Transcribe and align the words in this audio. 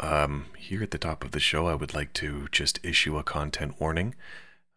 Um, 0.00 0.46
here 0.58 0.82
at 0.82 0.90
the 0.90 0.98
top 0.98 1.24
of 1.24 1.30
the 1.30 1.40
show, 1.40 1.66
I 1.66 1.74
would 1.74 1.94
like 1.94 2.12
to 2.14 2.48
just 2.50 2.84
issue 2.84 3.16
a 3.16 3.22
content 3.22 3.80
warning. 3.80 4.14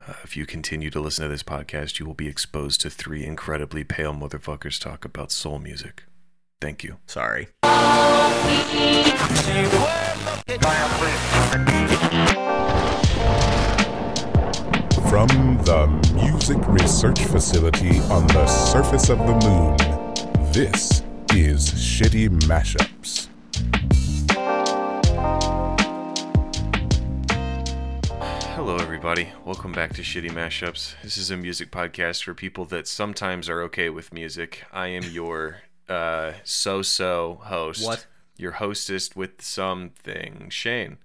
Uh, 0.06 0.14
if 0.24 0.38
you 0.38 0.46
continue 0.46 0.90
to 0.92 1.00
listen 1.00 1.24
to 1.24 1.30
this 1.30 1.44
podcast, 1.44 2.00
you 2.00 2.06
will 2.06 2.14
be 2.14 2.28
exposed 2.28 2.82
to 2.82 2.90
three 2.90 3.26
incredibly 3.26 3.84
pale 3.84 4.14
motherfuckers 4.14 4.80
talk 4.80 5.06
about 5.06 5.32
soul 5.32 5.60
music. 5.60 6.04
Thank 6.62 6.84
you. 6.84 6.98
Sorry. 7.08 7.48
From 15.10 15.28
the 15.64 15.88
Music 16.14 16.58
Research 16.68 17.24
Facility 17.26 18.00
on 18.12 18.28
the 18.28 18.46
surface 18.46 19.10
of 19.10 19.18
the 19.20 19.34
moon, 19.48 20.52
this 20.52 21.02
is 21.34 21.72
Shitty 21.72 22.30
Mashups. 22.42 23.28
Hello, 28.68 28.80
everybody. 28.80 29.30
Welcome 29.46 29.72
back 29.72 29.94
to 29.94 30.02
Shitty 30.02 30.30
Mashups. 30.32 30.96
This 31.02 31.18
is 31.18 31.32
a 31.32 31.38
music 31.38 31.72
podcast 31.72 32.26
for 32.26 32.34
people 32.34 32.66
that 32.66 32.86
sometimes 32.86 33.48
are 33.48 33.62
okay 33.62 33.90
with 33.90 34.12
music. 34.12 34.66
I 34.74 34.88
am 34.88 35.04
your 35.04 35.62
uh, 35.88 36.34
so-so 36.44 37.40
host. 37.46 37.86
What? 37.86 38.06
Your 38.36 38.52
hostess 38.52 39.16
with 39.16 39.42
something, 39.42 40.50
Shane. 40.50 40.98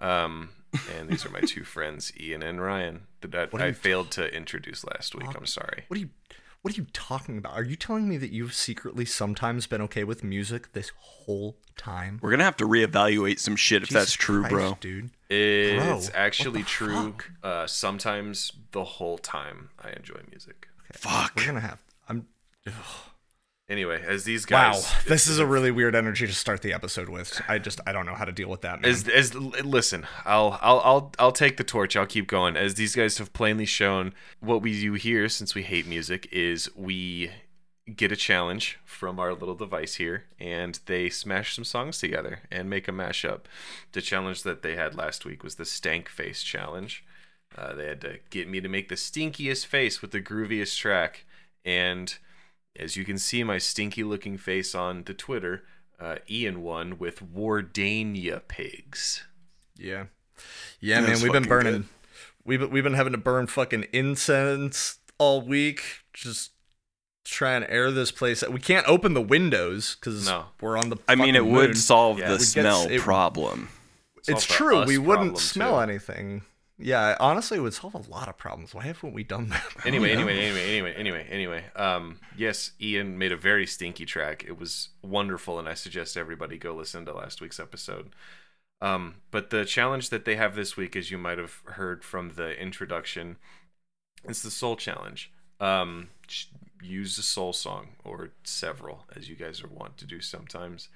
Um, 0.00 0.52
and 0.96 1.10
these 1.10 1.26
are 1.26 1.28
my 1.28 1.40
two 1.40 1.64
friends, 1.74 2.14
Ian 2.18 2.42
and 2.42 2.62
Ryan, 2.62 3.02
that 3.20 3.50
I 3.52 3.66
you 3.66 3.74
failed 3.74 4.10
to 4.12 4.34
introduce 4.34 4.82
last 4.82 5.14
week. 5.14 5.28
I'm 5.36 5.44
sorry. 5.44 5.84
What 5.88 5.98
are 5.98 6.00
you 6.00 6.08
what 6.62 6.74
are 6.74 6.80
you 6.80 6.86
talking 6.92 7.38
about? 7.38 7.54
Are 7.54 7.64
you 7.64 7.74
telling 7.74 8.08
me 8.08 8.16
that 8.18 8.30
you've 8.32 8.54
secretly 8.54 9.04
sometimes 9.04 9.66
been 9.66 9.82
okay 9.82 10.04
with 10.04 10.22
music 10.22 10.72
this 10.72 10.92
whole 10.96 11.56
time? 11.76 12.20
We're 12.22 12.30
gonna 12.30 12.44
have 12.44 12.56
to 12.58 12.68
reevaluate 12.68 13.40
some 13.40 13.56
shit 13.56 13.82
if 13.82 13.88
Jesus 13.88 14.00
that's 14.02 14.12
true, 14.12 14.42
Christ, 14.42 14.52
bro. 14.54 14.78
dude. 14.80 15.10
It's 15.28 16.08
Bro, 16.10 16.18
actually 16.20 16.60
what 16.60 16.66
the 16.66 16.70
true. 16.70 16.94
fuck? 17.12 17.30
Uh, 17.42 17.66
sometimes 17.66 18.52
the 18.70 18.84
whole 18.84 19.18
time 19.18 19.70
I 19.82 19.90
enjoy 19.90 20.20
music. 20.30 20.68
Fuck. 20.92 21.32
We're 21.36 21.46
gonna 21.46 21.60
have 21.60 21.82
I'm 22.08 22.26
Anyway, 23.72 24.04
as 24.06 24.24
these 24.24 24.44
guys. 24.44 24.82
Wow, 24.82 24.98
this 25.06 25.26
is 25.26 25.38
a 25.38 25.46
really 25.46 25.70
weird 25.70 25.94
energy 25.94 26.26
to 26.26 26.34
start 26.34 26.60
the 26.60 26.74
episode 26.74 27.08
with. 27.08 27.40
I 27.48 27.58
just 27.58 27.80
I 27.86 27.92
don't 27.92 28.04
know 28.04 28.14
how 28.14 28.26
to 28.26 28.32
deal 28.32 28.50
with 28.50 28.60
that, 28.60 28.82
man. 28.82 28.90
As, 28.90 29.08
as 29.08 29.34
listen, 29.34 30.06
I'll 30.26 30.58
I'll 30.60 30.80
I'll 30.80 31.12
I'll 31.18 31.32
take 31.32 31.56
the 31.56 31.64
torch. 31.64 31.96
I'll 31.96 32.04
keep 32.04 32.28
going. 32.28 32.54
As 32.54 32.74
these 32.74 32.94
guys 32.94 33.16
have 33.16 33.32
plainly 33.32 33.64
shown, 33.64 34.12
what 34.40 34.60
we 34.60 34.78
do 34.78 34.92
here, 34.92 35.26
since 35.30 35.54
we 35.54 35.62
hate 35.62 35.86
music, 35.86 36.28
is 36.30 36.68
we 36.76 37.30
get 37.96 38.12
a 38.12 38.16
challenge 38.16 38.78
from 38.84 39.18
our 39.18 39.32
little 39.32 39.54
device 39.54 39.94
here, 39.94 40.24
and 40.38 40.78
they 40.84 41.08
smash 41.08 41.54
some 41.54 41.64
songs 41.64 41.96
together 41.96 42.40
and 42.50 42.68
make 42.68 42.88
a 42.88 42.92
mashup. 42.92 43.44
The 43.92 44.02
challenge 44.02 44.42
that 44.42 44.60
they 44.60 44.76
had 44.76 44.94
last 44.94 45.24
week 45.24 45.42
was 45.42 45.54
the 45.54 45.64
stank 45.64 46.10
face 46.10 46.42
challenge. 46.42 47.06
Uh, 47.56 47.72
they 47.72 47.86
had 47.86 48.02
to 48.02 48.18
get 48.28 48.50
me 48.50 48.60
to 48.60 48.68
make 48.68 48.90
the 48.90 48.96
stinkiest 48.96 49.64
face 49.64 50.02
with 50.02 50.10
the 50.10 50.20
grooviest 50.20 50.76
track, 50.76 51.24
and 51.64 52.18
as 52.76 52.96
you 52.96 53.04
can 53.04 53.18
see 53.18 53.42
my 53.44 53.58
stinky 53.58 54.02
looking 54.04 54.38
face 54.38 54.74
on 54.74 55.04
the 55.04 55.14
Twitter, 55.14 55.64
uh, 56.00 56.16
Ian 56.30 56.62
won 56.62 56.98
with 56.98 57.20
Wardania 57.34 58.40
pigs. 58.48 59.24
yeah. 59.76 60.04
Yeah, 60.80 61.00
man, 61.02 61.20
we've 61.22 61.30
been 61.32 61.44
burning 61.44 61.72
good. 61.72 61.84
we've 62.44 62.58
been, 62.60 62.70
we've 62.70 62.82
been 62.82 62.94
having 62.94 63.12
to 63.12 63.18
burn 63.18 63.46
fucking 63.46 63.84
incense 63.92 64.98
all 65.18 65.40
week 65.42 65.82
just 66.12 66.50
try 67.24 67.52
and 67.52 67.64
air 67.68 67.92
this 67.92 68.10
place. 68.10 68.42
We 68.48 68.58
can't 68.58 68.88
open 68.88 69.14
the 69.14 69.20
windows 69.22 69.94
cuz 70.00 70.26
No. 70.26 70.46
we're 70.60 70.76
on 70.76 70.88
the 70.88 70.96
I 71.06 71.14
mean, 71.14 71.36
it 71.36 71.40
fucking 71.40 71.52
would 71.52 71.78
solve 71.78 72.18
Yeah. 72.18 72.28
the 72.28 72.32
We'd 72.34 72.38
get- 72.40 72.46
smell 72.48 72.88
it- 72.88 73.00
problem. 73.00 73.68
It's 74.26 74.28
Solve 74.28 74.46
true. 74.46 74.84
We 74.84 74.98
wouldn't 74.98 75.38
smell 75.38 75.76
too. 75.76 75.80
anything. 75.90 76.42
Yeah, 76.82 77.16
honestly, 77.20 77.58
it 77.58 77.60
would 77.60 77.74
solve 77.74 77.94
a 77.94 78.10
lot 78.10 78.28
of 78.28 78.36
problems. 78.36 78.74
Why 78.74 78.84
haven't 78.84 79.12
we 79.12 79.24
done 79.24 79.48
that? 79.48 79.62
Anyway, 79.86 80.10
anyway, 80.12 80.38
anyway, 80.38 80.64
anyway, 80.68 80.94
anyway, 80.94 81.26
anyway. 81.30 81.64
Um, 81.76 82.18
yes, 82.36 82.72
Ian 82.80 83.18
made 83.18 83.32
a 83.32 83.36
very 83.36 83.66
stinky 83.66 84.04
track. 84.04 84.44
It 84.46 84.58
was 84.58 84.90
wonderful, 85.02 85.58
and 85.58 85.68
I 85.68 85.74
suggest 85.74 86.16
everybody 86.16 86.58
go 86.58 86.74
listen 86.74 87.04
to 87.06 87.12
last 87.12 87.40
week's 87.40 87.60
episode. 87.60 88.10
Um, 88.80 89.16
but 89.30 89.50
the 89.50 89.64
challenge 89.64 90.10
that 90.10 90.24
they 90.24 90.34
have 90.36 90.56
this 90.56 90.76
week, 90.76 90.96
as 90.96 91.10
you 91.10 91.18
might 91.18 91.38
have 91.38 91.60
heard 91.64 92.02
from 92.04 92.32
the 92.34 92.60
introduction, 92.60 93.36
is 94.24 94.42
the 94.42 94.50
Soul 94.50 94.76
Challenge. 94.76 95.30
Um, 95.60 96.08
use 96.82 97.16
a 97.18 97.22
soul 97.22 97.52
song 97.52 97.90
or 98.04 98.30
several, 98.42 99.04
as 99.14 99.28
you 99.28 99.36
guys 99.36 99.62
are 99.62 99.68
wont 99.68 99.96
to 99.98 100.04
do 100.04 100.20
sometimes. 100.20 100.88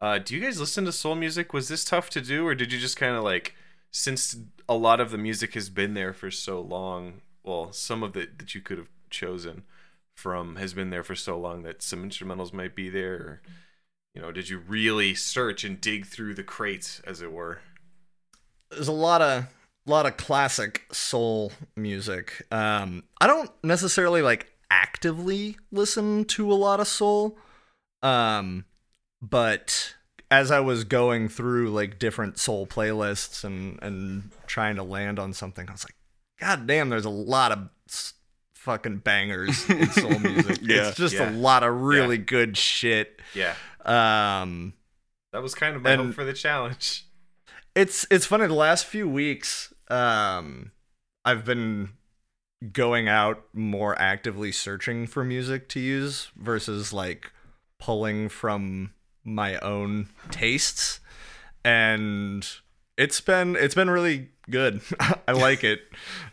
Uh, 0.00 0.18
do 0.18 0.34
you 0.34 0.40
guys 0.40 0.60
listen 0.60 0.84
to 0.84 0.92
soul 0.92 1.14
music? 1.14 1.52
Was 1.52 1.68
this 1.68 1.84
tough 1.84 2.10
to 2.10 2.20
do, 2.20 2.46
or 2.46 2.54
did 2.54 2.72
you 2.72 2.78
just 2.78 2.96
kind 2.96 3.16
of 3.16 3.24
like, 3.24 3.54
since 3.90 4.36
a 4.68 4.74
lot 4.74 5.00
of 5.00 5.10
the 5.10 5.18
music 5.18 5.54
has 5.54 5.70
been 5.70 5.94
there 5.94 6.12
for 6.12 6.30
so 6.30 6.60
long, 6.60 7.20
well, 7.42 7.72
some 7.72 8.02
of 8.02 8.16
it 8.16 8.38
that 8.38 8.54
you 8.54 8.60
could 8.60 8.78
have 8.78 8.88
chosen 9.10 9.64
from 10.14 10.56
has 10.56 10.74
been 10.74 10.90
there 10.90 11.02
for 11.02 11.14
so 11.14 11.38
long 11.38 11.62
that 11.62 11.82
some 11.82 12.08
instrumentals 12.08 12.52
might 12.52 12.74
be 12.74 12.88
there, 12.88 13.14
or 13.14 13.42
you 14.14 14.20
know, 14.20 14.30
did 14.32 14.48
you 14.48 14.58
really 14.58 15.14
search 15.14 15.64
and 15.64 15.80
dig 15.80 16.06
through 16.06 16.34
the 16.34 16.42
crates, 16.44 17.00
as 17.06 17.22
it 17.22 17.32
were? 17.32 17.60
There's 18.70 18.88
a 18.88 18.92
lot 18.92 19.22
of 19.22 19.46
lot 19.86 20.06
of 20.06 20.16
classic 20.16 20.86
soul 20.92 21.52
music. 21.76 22.46
Um, 22.50 23.04
I 23.20 23.26
don't 23.26 23.50
necessarily 23.64 24.22
like 24.22 24.46
actively 24.70 25.56
listen 25.72 26.24
to 26.26 26.52
a 26.52 26.54
lot 26.54 26.80
of 26.80 26.86
soul. 26.86 27.38
Um, 28.02 28.64
but 29.20 29.94
as 30.30 30.50
I 30.50 30.60
was 30.60 30.84
going 30.84 31.28
through 31.28 31.70
like 31.70 31.98
different 31.98 32.38
soul 32.38 32.66
playlists 32.66 33.44
and 33.44 33.78
and 33.82 34.30
trying 34.46 34.76
to 34.76 34.82
land 34.82 35.18
on 35.18 35.32
something, 35.32 35.68
I 35.68 35.72
was 35.72 35.84
like, 35.84 35.94
God 36.40 36.66
damn, 36.66 36.88
there's 36.88 37.04
a 37.04 37.10
lot 37.10 37.52
of 37.52 37.68
s- 37.88 38.14
fucking 38.54 38.98
bangers 38.98 39.68
in 39.68 39.86
soul 39.90 40.18
music. 40.18 40.58
Yeah. 40.62 40.88
it's 40.88 40.96
just 40.96 41.14
Yeah. 41.14 41.30
a 41.30 41.32
lot 41.32 41.62
of 41.62 41.80
really 41.80 42.18
good 42.18 42.56
shit. 42.56 43.20
Yeah, 43.34 43.54
Um, 43.84 44.74
that 45.32 45.42
was 45.42 45.54
kind 45.54 45.76
of 45.76 45.82
my 45.82 45.96
hope 45.96 46.14
for 46.14 46.24
the 46.24 46.32
challenge. 46.32 47.06
it's 47.74 48.06
it's 48.10 48.26
funny 48.26 48.46
the 48.46 48.54
last 48.54 48.84
few 48.84 49.08
weeks 49.08 49.72
um 49.88 50.72
i've 51.24 51.44
been 51.44 51.88
going 52.72 53.08
out 53.08 53.44
more 53.54 53.96
actively 54.00 54.50
searching 54.52 55.06
for 55.06 55.24
music 55.24 55.68
to 55.68 55.78
use 55.80 56.30
versus 56.36 56.92
like 56.92 57.30
pulling 57.78 58.28
from 58.28 58.92
my 59.24 59.58
own 59.58 60.08
tastes 60.30 61.00
and 61.64 62.46
it's 62.96 63.20
been 63.20 63.54
it's 63.56 63.74
been 63.74 63.90
really 63.90 64.28
good 64.48 64.80
i 65.28 65.32
like 65.32 65.62
it 65.64 65.80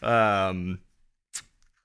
um 0.01 0.79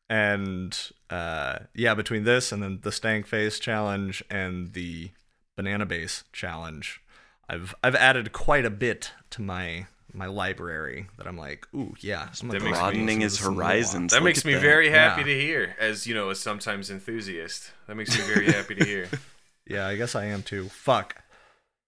and 0.09 0.91
uh 1.11 1.59
yeah 1.75 1.95
between 1.95 2.25
this 2.25 2.53
and 2.53 2.63
then 2.63 2.79
the 2.83 2.93
stank 2.93 3.27
face 3.27 3.59
challenge 3.59 4.23
and 4.31 4.73
the 4.75 5.11
banana 5.57 5.87
base 5.87 6.25
challenge 6.33 7.01
I've 7.49 7.75
I've 7.83 7.97
added 7.97 8.33
quite 8.33 8.65
a 8.65 8.71
bit 8.71 9.13
to 9.31 9.43
my 9.43 9.87
my 10.15 10.27
library 10.27 11.09
that 11.19 11.27
I'm 11.27 11.37
like, 11.39 11.67
ooh, 11.75 11.95
yeah. 12.01 12.29
I'm 12.43 12.49
That 12.49 12.63
makes 12.63 12.65
me- 12.65 12.71
Broadening 12.71 13.21
his 13.23 13.33
listen 13.41 13.45
to 13.45 13.47
this 13.47 13.47
a 13.47 13.51
lot. 13.51 13.57
horizons. 13.57 14.13
That 14.13 14.19
Look 14.19 14.25
makes 14.25 14.45
me 14.45 14.53
that. 14.55 14.61
very 14.61 14.91
happy 14.91 15.23
Yeah. 15.23 15.27
to 15.27 15.41
hear, 15.41 15.77
as 15.79 16.07
you 16.07 16.15
know, 16.15 16.29
a 16.31 16.35
sometimes 16.35 16.91
enthusiast. 16.91 17.73
That 17.89 17.97
makes 17.97 18.17
me 18.17 18.23
very 18.35 18.53
happy 18.53 18.75
to 18.77 18.85
hear. 18.85 19.09
Yeah, 19.67 19.87
I 19.87 19.97
guess 19.97 20.15
I 20.15 20.27
am 20.27 20.43
too. 20.43 20.69
Fuck. 20.69 21.17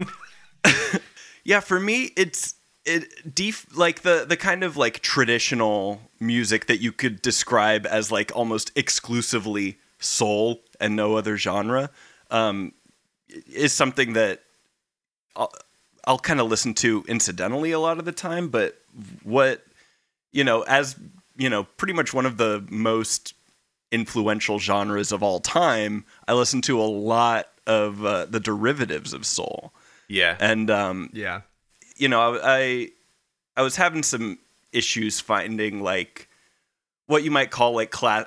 Yeah, 1.45 1.61
for 1.61 1.79
me, 1.79 2.11
it's 2.17 2.55
it 2.87 3.35
def- 3.35 3.77
like 3.77 4.01
the 4.01 4.25
the 4.27 4.37
kind 4.37 4.65
of 4.65 4.77
like 4.77 5.01
traditional 5.01 6.01
music 6.19 6.67
that 6.67 6.81
you 6.81 6.91
could 6.91 7.21
describe 7.23 7.87
as 7.87 8.11
like 8.11 8.33
almost 8.35 8.73
exclusively 8.75 9.77
soul 9.99 10.63
and 10.81 10.97
no 10.97 11.17
other 11.17 11.37
genre 11.37 11.91
um, 12.31 12.73
is 13.53 13.73
something 13.73 14.15
that 14.15 14.41
I'll, 15.37 15.53
I'll 16.07 16.19
kind 16.19 16.41
of 16.41 16.49
listen 16.49 16.75
to 16.75 17.05
incidentally 17.09 17.73
a 17.73 17.79
lot 17.79 17.99
of 17.99 18.07
the 18.07 18.13
time. 18.13 18.49
But 18.49 18.79
what 19.23 19.65
you 20.33 20.45
know, 20.45 20.63
as 20.63 20.97
you 21.37 21.51
know, 21.51 21.65
pretty 21.77 21.93
much 21.93 22.15
one 22.15 22.25
of 22.25 22.39
the 22.39 22.65
most 22.71 23.35
influential 23.93 24.59
genres 24.59 25.13
of 25.13 25.23
all 25.23 25.41
time, 25.41 26.07
I 26.27 26.33
listen 26.33 26.63
to 26.63 26.81
a 26.81 26.85
lot 26.85 27.49
of 27.67 28.05
uh, 28.05 28.27
the 28.27 28.41
derivatives 28.41 29.13
of 29.13 29.25
soul, 29.27 29.73
Yeah, 30.09 30.37
and 30.41 30.71
um, 30.71 31.11
Yeah. 31.13 31.43
you 31.97 32.09
know, 32.09 32.39
I 32.43 32.91
I 33.57 33.63
was 33.63 33.77
having 33.77 34.03
some 34.03 34.39
issues 34.73 35.21
finding 35.21 35.83
like 35.83 36.29
what 37.07 37.23
you 37.23 37.31
might 37.31 37.51
call 37.51 37.75
like 37.75 37.91
class 37.91 38.25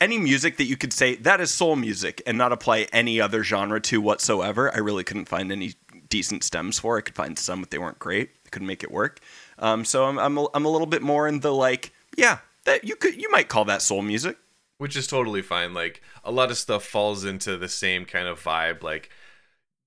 any 0.00 0.18
music 0.18 0.56
that 0.56 0.64
you 0.64 0.76
could 0.76 0.92
say 0.92 1.14
that 1.16 1.40
is 1.40 1.50
soul 1.52 1.76
music 1.76 2.20
and 2.26 2.36
not 2.36 2.52
apply 2.52 2.86
any 2.92 3.20
other 3.20 3.42
genre 3.44 3.80
to 3.80 4.00
whatsoever. 4.00 4.72
I 4.74 4.78
really 4.78 5.04
couldn't 5.04 5.28
find 5.28 5.52
any 5.52 5.74
decent 6.08 6.42
stems 6.44 6.78
for. 6.78 6.98
I 6.98 7.00
could 7.02 7.14
find 7.14 7.38
some, 7.38 7.60
but 7.60 7.70
they 7.70 7.78
weren't 7.78 7.98
great. 7.98 8.30
I 8.46 8.48
couldn't 8.50 8.66
make 8.68 8.82
it 8.82 8.90
work. 8.90 9.20
Um, 9.58 9.84
so 9.84 10.04
I'm 10.06 10.18
I'm 10.18 10.38
a, 10.38 10.46
I'm 10.54 10.64
a 10.64 10.68
little 10.68 10.86
bit 10.86 11.02
more 11.02 11.28
in 11.28 11.40
the 11.40 11.52
like, 11.52 11.92
yeah, 12.16 12.38
that 12.64 12.84
you 12.84 12.96
could 12.96 13.20
you 13.20 13.30
might 13.30 13.48
call 13.48 13.64
that 13.66 13.80
soul 13.82 14.02
music. 14.02 14.36
Which 14.78 14.96
is 14.96 15.06
totally 15.06 15.42
fine. 15.42 15.72
Like 15.74 16.02
a 16.24 16.30
lot 16.32 16.50
of 16.50 16.58
stuff 16.58 16.84
falls 16.84 17.24
into 17.24 17.56
the 17.56 17.68
same 17.68 18.04
kind 18.04 18.28
of 18.28 18.42
vibe. 18.42 18.82
Like 18.82 19.10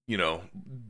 you 0.07 0.17
know 0.17 0.41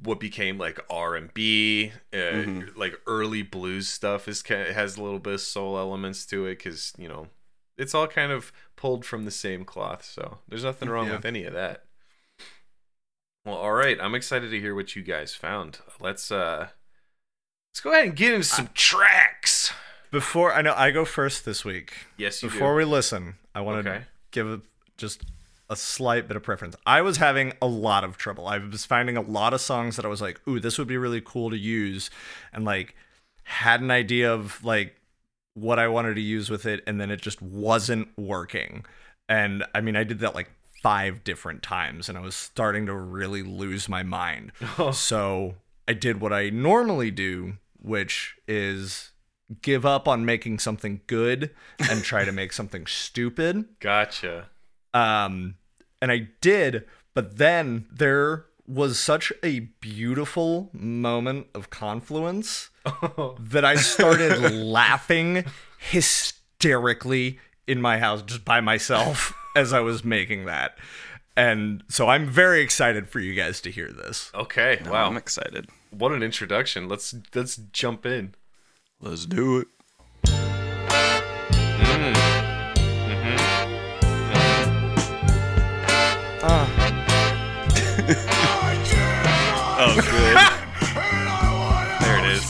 what 0.04 0.18
became 0.18 0.58
like 0.58 0.80
r&b 0.90 1.92
uh, 2.14 2.16
Mm-hmm. 2.16 2.80
like 2.80 2.94
early 3.06 3.42
blues 3.42 3.90
stuff 3.90 4.30
is 4.30 4.42
ki- 4.42 4.54
has 4.74 4.96
a 4.96 5.04
little 5.04 5.20
bit 5.20 5.34
of 5.34 5.42
soul 5.42 5.78
elements 5.78 6.26
to 6.28 6.46
it 6.46 6.58
because 6.60 6.94
you 6.98 7.10
know 7.10 7.28
it's 7.78 7.94
all 7.94 8.08
kind 8.08 8.32
of 8.32 8.54
pulled 8.78 9.04
from 9.04 9.26
the 9.26 9.32
same 9.32 9.66
cloth 9.66 10.06
so 10.06 10.38
there's 10.48 10.64
nothing 10.64 10.88
wrong 10.88 11.08
Yeah. 11.08 11.18
with 11.18 11.26
any 11.26 11.44
of 11.44 11.52
that 11.54 11.84
well 13.46 13.56
all 13.58 13.74
right 13.74 13.98
i'm 14.00 14.16
excited 14.16 14.52
to 14.52 14.60
hear 14.62 14.74
what 14.74 14.96
you 14.96 15.02
guys 15.02 15.34
found 15.36 15.80
let's 16.00 16.32
uh 16.32 16.70
let's 17.72 17.82
go 17.82 17.92
ahead 17.92 18.06
and 18.06 18.16
get 18.16 18.32
into 18.34 18.48
some 18.48 18.70
tracks 18.74 19.59
Before 20.12 20.54
I 20.54 20.62
know 20.62 20.74
I 20.76 20.92
go 20.92 21.06
first 21.06 21.46
this 21.46 21.64
week. 21.64 21.94
yes 22.18 22.42
you 22.42 22.50
Before 22.50 22.72
do. 22.74 22.78
we 22.78 22.86
listen, 22.86 23.36
I 23.54 23.62
want 23.62 23.84
to 23.84 23.90
Okay. 23.92 24.04
give 24.32 24.48
a, 24.48 24.62
just 24.98 25.24
a 25.70 25.76
slight 25.76 26.28
bit 26.28 26.36
of 26.36 26.44
preference. 26.44 26.76
I 26.86 27.02
was 27.02 27.18
having 27.18 27.54
a 27.62 27.68
lot 27.68 28.04
of 28.04 28.18
trouble. 28.18 28.48
I 28.48 28.58
was 28.58 28.86
finding 28.86 29.18
a 29.18 29.22
lot 29.22 29.54
of 29.54 29.62
songs 29.62 29.96
that 29.98 30.06
I 30.06 30.08
was 30.08 30.22
like, 30.22 30.42
"Ooh, 30.48 30.60
this 30.60 30.78
would 30.80 30.88
be 30.88 30.98
really 30.98 31.22
cool 31.22 31.50
to 31.52 31.58
use," 31.58 32.10
and 32.52 32.66
like 32.66 32.96
had 33.44 33.82
an 33.82 33.92
idea 33.92 34.34
of 34.34 34.64
like 34.64 34.96
what 35.54 35.78
I 35.78 35.88
wanted 35.88 36.16
to 36.16 36.22
use 36.22 36.50
with 36.50 36.66
it, 36.66 36.84
and 36.88 37.00
then 37.00 37.12
it 37.12 37.22
just 37.22 37.42
wasn't 37.42 38.08
working. 38.18 38.86
And 39.28 39.64
I 39.76 39.82
mean, 39.82 39.96
I 39.96 40.04
did 40.04 40.20
that 40.20 40.34
like 40.34 40.50
five 40.82 41.24
different 41.24 41.62
times, 41.62 42.10
and 42.10 42.18
I 42.18 42.22
was 42.22 42.36
starting 42.36 42.88
to 42.88 42.96
really 42.96 43.44
lose 43.44 43.88
my 43.88 44.02
mind. 44.02 44.52
Oh. 44.80 44.90
so 44.92 45.56
I 45.88 45.94
did 45.94 46.20
what 46.20 46.34
I 46.34 46.50
normally 46.50 47.12
do, 47.12 47.58
which 47.80 48.38
is 48.48 49.12
give 49.62 49.86
up 49.86 50.08
on 50.08 50.26
making 50.26 50.60
something 50.60 51.02
good 51.08 51.52
and 51.90 52.04
try 52.04 52.24
to 52.26 52.32
make 52.32 52.54
something 52.54 52.86
stupid. 52.88 53.66
gotcha 53.80 54.50
Um, 54.94 55.56
and 56.02 56.12
I 56.12 56.30
did, 56.42 56.86
but 57.14 57.38
then 57.38 57.86
there 57.92 58.46
was 58.68 59.00
such 59.00 59.34
a 59.44 59.62
beautiful 59.82 60.70
moment 60.74 61.48
of 61.56 61.70
confluence 61.72 62.70
that 63.40 63.66
I 63.66 63.76
started 63.76 64.52
laughing 64.54 65.44
hysterically 65.80 67.40
in 67.68 67.82
my 67.82 67.98
house 68.00 68.22
just 68.22 68.46
by 68.46 68.62
myself 68.62 69.34
as 69.56 69.74
I 69.74 69.80
was 69.80 70.04
making 70.04 70.46
that. 70.46 70.78
And 71.36 71.84
so 71.88 72.10
I'm 72.10 72.28
very 72.28 72.62
excited 72.62 73.08
for 73.10 73.20
you 73.20 73.34
guys 73.34 73.62
to 73.62 73.72
hear 73.72 73.92
this. 73.92 74.32
okay 74.36 74.82
No, 74.84 74.92
wow 74.92 75.08
I'm 75.08 75.18
excited. 75.18 75.70
what 75.92 76.12
an 76.12 76.22
introduction 76.22 76.88
let's 76.90 77.16
let's 77.34 77.56
jump 77.72 78.06
in 78.06 78.34
Let's 79.02 79.26
do 79.26 79.60
it. 79.60 79.68
Mm-hmm. 80.26 82.14
Mm-hmm. 83.08 83.38
Mm-hmm. 84.34 84.86
Uh. 86.44 86.68
Oh, 89.82 89.96
good. 90.12 90.36
there 92.02 92.18
it 92.20 92.26
is 92.34 92.46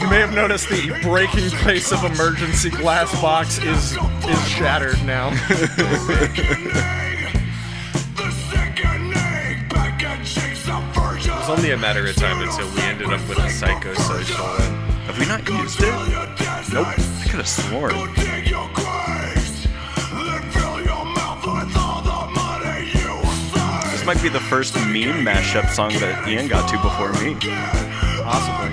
You 0.00 0.08
may 0.08 0.18
have 0.18 0.34
noticed 0.34 0.68
the 0.68 0.90
breaking 1.02 1.50
place 1.60 1.92
of 1.92 2.02
emergency 2.02 2.70
glass 2.70 3.12
box 3.22 3.58
is 3.58 3.96
is 4.28 4.48
shattered 4.48 5.00
now. 5.04 5.30
only 11.50 11.72
a 11.72 11.76
matter 11.76 12.06
of 12.06 12.14
time 12.14 12.40
until 12.40 12.70
we 12.74 12.80
ended 12.82 13.08
up 13.08 13.20
with 13.28 13.38
a 13.38 13.48
psychosocial. 13.48 14.58
Have 15.06 15.18
we 15.18 15.26
not 15.26 15.46
used 15.48 15.80
it? 15.80 15.90
Nope. 16.72 16.86
I 16.86 17.26
could 17.28 17.40
have 17.40 17.48
sworn. 17.48 17.92
This 23.90 24.06
might 24.06 24.22
be 24.22 24.28
the 24.28 24.38
first 24.38 24.76
meme 24.76 25.24
mashup 25.24 25.68
song 25.70 25.92
that 25.94 26.28
Ian 26.28 26.46
got 26.46 26.68
to 26.68 26.76
before 26.80 27.12
me. 27.14 27.34
Possibly. 28.22 28.70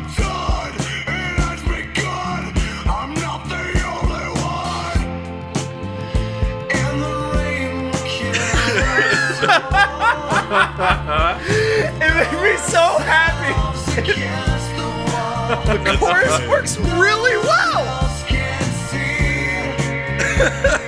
It 11.99 12.13
made 12.13 12.41
me 12.43 12.57
so 12.57 12.99
happy. 12.99 13.53
the 15.73 15.97
chorus 15.97 16.47
works 16.47 16.77
really 16.77 17.37
well. 17.37 18.07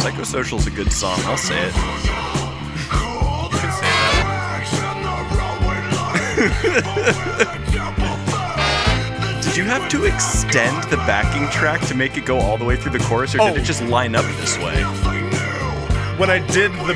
Psychosocial's 0.00 0.66
a 0.66 0.70
good 0.70 0.92
song, 0.92 1.20
I'll 1.26 1.36
say 1.36 1.68
it. 1.68 2.39
Did 6.40 6.48
you 9.58 9.64
have 9.64 9.90
to 9.90 10.04
extend 10.06 10.84
the 10.84 10.96
backing 11.06 11.46
track 11.50 11.82
to 11.88 11.94
make 11.94 12.16
it 12.16 12.24
go 12.24 12.38
all 12.38 12.56
the 12.56 12.64
way 12.64 12.76
through 12.76 12.92
the 12.92 12.98
chorus, 13.04 13.34
or 13.34 13.38
did 13.38 13.52
Oh. 13.52 13.56
it 13.56 13.64
just 13.64 13.82
line 13.82 14.14
up 14.14 14.24
this 14.40 14.56
way? 14.56 14.82
When 16.16 16.30
I 16.30 16.38
did 16.38 16.72
the 16.86 16.94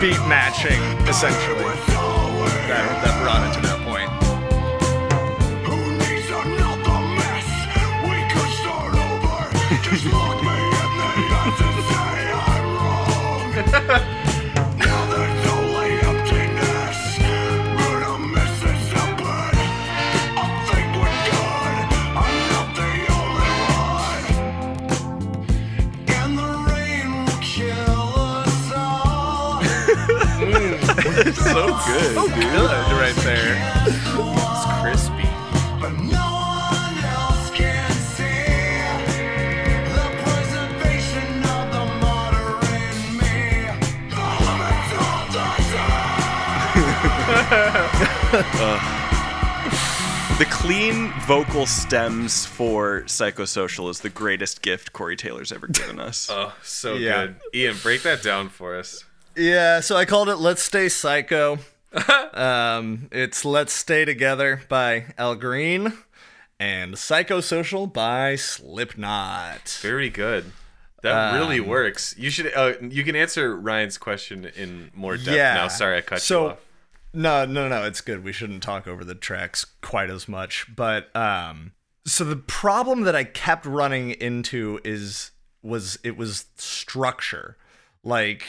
beat 0.00 0.20
matching, 0.28 0.80
essentially, 1.08 1.64
that, 2.68 3.02
that 3.02 3.22
brought 3.24 3.42
it 3.48 3.54
to 3.54 3.60
that 3.66 3.80
point. 3.84 4.06
so 31.44 31.66
good. 31.86 32.14
Good 32.34 32.92
right 32.92 33.16
there. 33.24 33.56
It's 33.86 34.82
crispy. 34.82 35.22
The 50.38 50.44
clean 50.50 51.10
vocal 51.26 51.64
stems 51.64 52.44
for 52.44 53.00
Psychosocial 53.06 53.88
is 53.88 54.00
the 54.00 54.10
greatest 54.10 54.60
gift 54.60 54.92
Corey 54.92 55.16
Taylor's 55.16 55.50
ever 55.50 55.66
given 55.66 55.98
us. 55.98 56.28
Oh, 56.30 56.52
so 56.62 56.96
Yeah. 56.96 57.28
good. 57.28 57.36
Ian, 57.54 57.76
break 57.82 58.02
that 58.02 58.22
down 58.22 58.50
for 58.50 58.76
us. 58.76 59.04
Yeah, 59.36 59.80
so 59.80 59.96
I 59.96 60.04
called 60.04 60.28
it 60.28 60.36
Let's 60.36 60.62
Stay 60.62 60.88
Psycho. 60.88 61.58
um, 62.34 63.08
it's 63.12 63.44
Let's 63.44 63.72
Stay 63.72 64.04
Together 64.04 64.62
by 64.68 65.06
Al 65.18 65.34
Green 65.34 65.92
and 66.58 66.94
Psychosocial 66.94 67.92
by 67.92 68.36
Slipknot. 68.36 69.78
Very 69.82 70.08
good. 70.10 70.52
That 71.02 71.34
really 71.34 71.60
Um, 71.60 71.66
works. 71.66 72.14
You 72.16 72.30
should. 72.30 72.52
Uh, 72.54 72.72
you 72.80 73.04
can 73.04 73.14
answer 73.14 73.54
Ryan's 73.54 73.98
question 73.98 74.46
in 74.56 74.90
more 74.94 75.16
depth 75.16 75.28
Yeah. 75.36 75.54
now. 75.54 75.68
Sorry, 75.68 75.98
I 75.98 76.00
cut 76.00 76.22
So- 76.22 76.42
you 76.44 76.50
off. 76.52 76.58
No, 77.12 77.44
no, 77.46 77.66
no, 77.68 77.84
it's 77.84 78.00
good. 78.02 78.22
We 78.24 78.32
shouldn't 78.32 78.62
talk 78.62 78.86
over 78.86 79.02
the 79.02 79.14
tracks 79.14 79.64
quite 79.82 80.10
as 80.10 80.28
much. 80.28 80.66
But 80.74 81.14
um 81.16 81.72
so 82.06 82.24
the 82.24 82.36
problem 82.36 83.02
that 83.02 83.16
I 83.16 83.24
kept 83.24 83.64
running 83.66 84.10
into 84.10 84.80
is 84.84 85.30
was 85.62 85.98
it 86.02 86.16
was 86.16 86.46
structure. 86.56 87.56
Like 88.04 88.44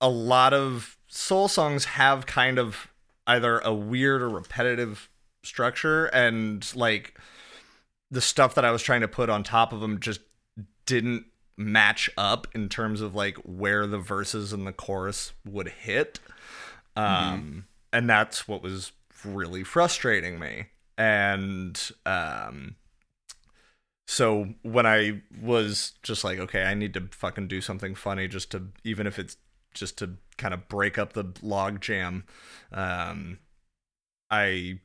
a 0.00 0.08
lot 0.08 0.52
of 0.52 0.96
soul 1.08 1.48
songs 1.48 1.84
have 1.84 2.26
kind 2.26 2.58
of 2.58 2.88
either 3.26 3.58
a 3.58 3.74
weird 3.74 4.22
or 4.22 4.28
repetitive 4.28 5.08
structure 5.42 6.06
and 6.06 6.74
like 6.74 7.18
the 8.10 8.20
stuff 8.20 8.54
that 8.54 8.64
I 8.64 8.70
was 8.70 8.82
trying 8.82 9.02
to 9.02 9.08
put 9.08 9.30
on 9.30 9.42
top 9.42 9.72
of 9.72 9.80
them 9.80 10.00
just 10.00 10.20
didn't 10.86 11.26
match 11.56 12.10
up 12.16 12.46
in 12.54 12.68
terms 12.68 13.00
of 13.00 13.14
like 13.14 13.36
where 13.38 13.86
the 13.86 13.98
verses 13.98 14.52
and 14.52 14.66
the 14.66 14.72
chorus 14.72 15.32
would 15.44 15.68
hit. 15.68 16.18
Um 16.96 17.66
and 17.92 18.08
that's 18.08 18.48
what 18.48 18.62
was 18.62 18.92
really 19.24 19.62
frustrating 19.62 20.38
me. 20.38 20.66
And 20.96 21.80
um 22.06 22.76
so 24.06 24.48
when 24.62 24.86
I 24.86 25.22
was 25.40 25.92
just 26.02 26.24
like, 26.24 26.40
okay, 26.40 26.64
I 26.64 26.74
need 26.74 26.94
to 26.94 27.08
fucking 27.12 27.46
do 27.46 27.60
something 27.60 27.94
funny 27.94 28.26
just 28.26 28.50
to 28.50 28.68
even 28.82 29.06
if 29.06 29.18
it's 29.18 29.36
just 29.74 29.98
to 29.98 30.16
kind 30.38 30.54
of 30.54 30.68
break 30.68 30.98
up 30.98 31.12
the 31.12 31.24
log 31.42 31.80
jam. 31.80 32.24
Um, 32.72 33.38
I 34.30 34.78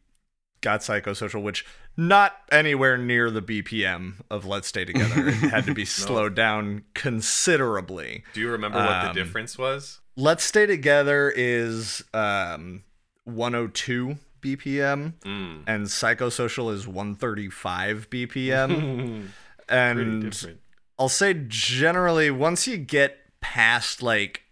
got 0.62 0.82
psychosocial, 0.82 1.42
which 1.44 1.66
not 1.98 2.36
anywhere 2.52 2.98
near 2.98 3.30
the 3.32 3.42
BPM 3.42 4.16
of 4.30 4.46
Let's 4.46 4.68
Stay 4.68 4.84
Together. 4.86 5.28
It 5.30 5.34
had 5.36 5.66
to 5.66 5.74
be 5.74 5.86
slowed 5.86 6.36
down 6.36 6.84
considerably. 6.94 8.24
Do 8.34 8.42
you 8.42 8.50
remember 8.50 8.80
what 8.80 9.04
the 9.04 9.10
Um, 9.10 9.16
difference 9.16 9.58
was? 9.58 10.02
Let's 10.16 10.44
Stay 10.44 10.66
Together 10.66 11.32
is 11.36 12.04
um, 12.14 12.84
102 13.26 14.18
BPM, 14.42 15.14
Mm. 15.22 15.64
and 15.68 15.86
Psychosocial 15.88 16.72
is 16.74 16.88
135 16.88 18.10
BPM. 18.10 19.28
And. 19.68 20.58
I'll 21.00 21.10
say 21.10 21.34
generally, 21.48 22.30
once 22.30 22.68
you 22.68 22.78
get 22.78 23.18
past 23.42 24.04
like 24.04 24.44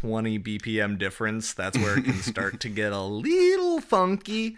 20 0.00 0.38
BPM 0.38 0.98
difference, 0.98 1.52
that's 1.54 1.78
where 1.78 1.98
it 1.98 2.04
can 2.04 2.20
start 2.22 2.60
to 2.60 2.68
get 2.68 2.92
a 2.92 3.00
little 3.02 3.80
funky. 3.80 4.56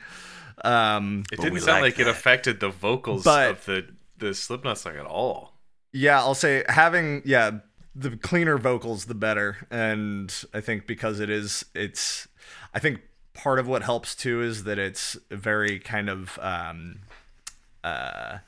Um, 0.65 1.25
It 1.33 1.41
didn't 1.41 1.61
sound 1.61 1.83
like 1.83 1.95
like 1.99 1.99
it 2.01 2.07
affected 2.09 2.61
the 2.61 2.69
vocals 2.71 3.25
But- 3.25 3.51
of 3.51 3.65
the 3.65 3.87
the 4.17 4.33
Slipknot 4.35 4.79
song 4.79 4.97
at 4.97 5.07
all. 5.07 5.59
yeah, 5.93 6.19
I'll 6.19 6.35
say 6.37 6.65
having 6.69 7.23
yeah 7.25 7.51
the 7.95 8.17
cleaner 8.17 8.59
vocals 8.59 9.07
the 9.07 9.15
better, 9.15 9.67
and 9.71 10.33
I 10.55 10.61
think 10.61 10.87
because 10.87 11.19
it 11.21 11.31
is 11.31 11.65
it's 11.75 12.29
I 12.73 12.79
think 12.79 13.01
part 13.35 13.59
of 13.59 13.67
what 13.67 13.83
helps 13.83 14.15
too 14.15 14.41
is 14.43 14.65
that 14.65 14.79
it's 14.79 15.17
very 15.31 15.79
kind 15.81 16.09
of 16.09 16.39
um, 16.41 17.01
uh, 17.83 18.39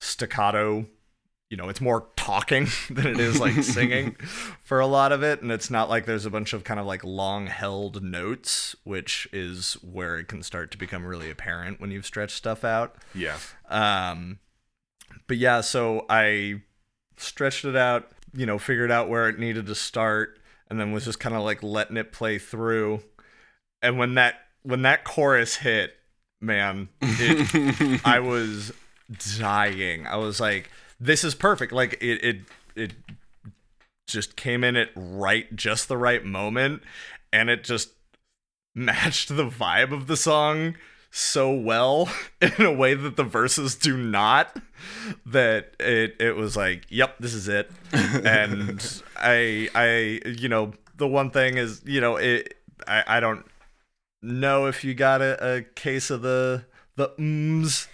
staccato. 0.00 0.86
You 1.50 1.56
know, 1.56 1.68
it's 1.68 1.80
more 1.80 2.08
talking 2.16 2.68
than 2.90 3.06
it 3.06 3.20
is 3.20 3.38
like 3.38 3.62
singing 3.62 4.12
for 4.64 4.80
a 4.80 4.86
lot 4.86 5.12
of 5.12 5.22
it, 5.22 5.42
and 5.42 5.52
it's 5.52 5.70
not 5.70 5.88
like 5.88 6.06
there's 6.06 6.26
a 6.26 6.30
bunch 6.30 6.52
of 6.52 6.64
kind 6.64 6.80
of 6.80 6.86
like 6.86 7.04
long 7.04 7.46
held 7.46 8.02
notes, 8.02 8.74
which 8.84 9.28
is 9.32 9.74
where 9.82 10.16
it 10.18 10.28
can 10.28 10.42
start 10.42 10.70
to 10.72 10.78
become 10.78 11.04
really 11.04 11.30
apparent 11.30 11.80
when 11.80 11.90
you've 11.90 12.06
stretched 12.06 12.36
stuff 12.36 12.64
out. 12.64 12.96
Yeah. 13.14 13.36
Um, 13.68 14.38
but 15.26 15.36
yeah, 15.36 15.60
so 15.60 16.06
I 16.08 16.62
stretched 17.16 17.64
it 17.64 17.76
out, 17.76 18.10
you 18.32 18.46
know, 18.46 18.58
figured 18.58 18.90
out 18.90 19.08
where 19.08 19.28
it 19.28 19.38
needed 19.38 19.66
to 19.66 19.74
start, 19.74 20.38
and 20.68 20.80
then 20.80 20.92
was 20.92 21.04
just 21.04 21.20
kind 21.20 21.34
of 21.34 21.42
like 21.42 21.62
letting 21.62 21.96
it 21.96 22.12
play 22.12 22.38
through. 22.38 23.00
And 23.82 23.98
when 23.98 24.14
that 24.14 24.36
when 24.62 24.82
that 24.82 25.04
chorus 25.04 25.56
hit, 25.56 25.94
man, 26.40 26.88
it, 27.00 28.00
I 28.04 28.20
was 28.20 28.72
dying. 29.38 30.06
I 30.06 30.16
was 30.16 30.40
like, 30.40 30.70
"This 31.00 31.24
is 31.24 31.34
perfect!" 31.34 31.72
Like 31.72 31.94
it 32.00 32.24
it 32.24 32.40
it 32.76 32.92
just 34.06 34.36
came 34.36 34.62
in 34.64 34.76
at 34.76 34.90
right, 34.94 35.54
just 35.54 35.88
the 35.88 35.96
right 35.96 36.24
moment, 36.24 36.82
and 37.32 37.50
it 37.50 37.64
just 37.64 37.90
matched 38.74 39.34
the 39.34 39.48
vibe 39.48 39.92
of 39.92 40.06
the 40.06 40.16
song 40.16 40.74
so 41.16 41.54
well 41.54 42.08
in 42.40 42.66
a 42.66 42.72
way 42.72 42.92
that 42.92 43.14
the 43.16 43.22
verses 43.22 43.76
do 43.76 43.96
not 43.96 44.56
that 45.24 45.74
it 45.78 46.16
it 46.18 46.34
was 46.34 46.56
like 46.56 46.84
yep 46.88 47.14
this 47.20 47.32
is 47.32 47.46
it 47.46 47.70
and 47.92 49.00
i 49.16 49.68
i 49.76 50.20
you 50.26 50.48
know 50.48 50.72
the 50.96 51.06
one 51.06 51.30
thing 51.30 51.56
is 51.56 51.80
you 51.84 52.00
know 52.00 52.16
it 52.16 52.54
i 52.88 53.04
i 53.06 53.20
don't 53.20 53.46
know 54.22 54.66
if 54.66 54.82
you 54.82 54.92
got 54.92 55.22
a, 55.22 55.54
a 55.56 55.62
case 55.62 56.10
of 56.10 56.22
the 56.22 56.64
the 56.96 57.08
ums 57.16 57.86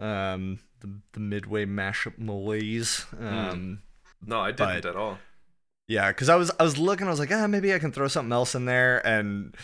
um 0.00 0.58
the, 0.86 1.00
the 1.14 1.20
midway 1.20 1.66
mashup 1.66 2.18
malaise 2.18 3.04
um 3.20 3.80
No, 4.24 4.40
I 4.40 4.50
didn't 4.52 4.82
But- 4.82 4.86
at 4.86 4.96
all. 4.96 5.18
yeah, 5.88 6.08
because 6.08 6.28
I 6.28 6.36
was 6.36 6.50
I 6.58 6.62
was 6.62 6.78
looking, 6.78 7.06
I 7.06 7.10
was 7.10 7.18
like, 7.20 7.32
ah, 7.32 7.46
maybe 7.46 7.72
I 7.74 7.78
can 7.78 7.92
throw 7.92 8.08
something 8.08 8.32
else 8.32 8.54
in 8.54 8.64
there, 8.64 9.06
and 9.06 9.54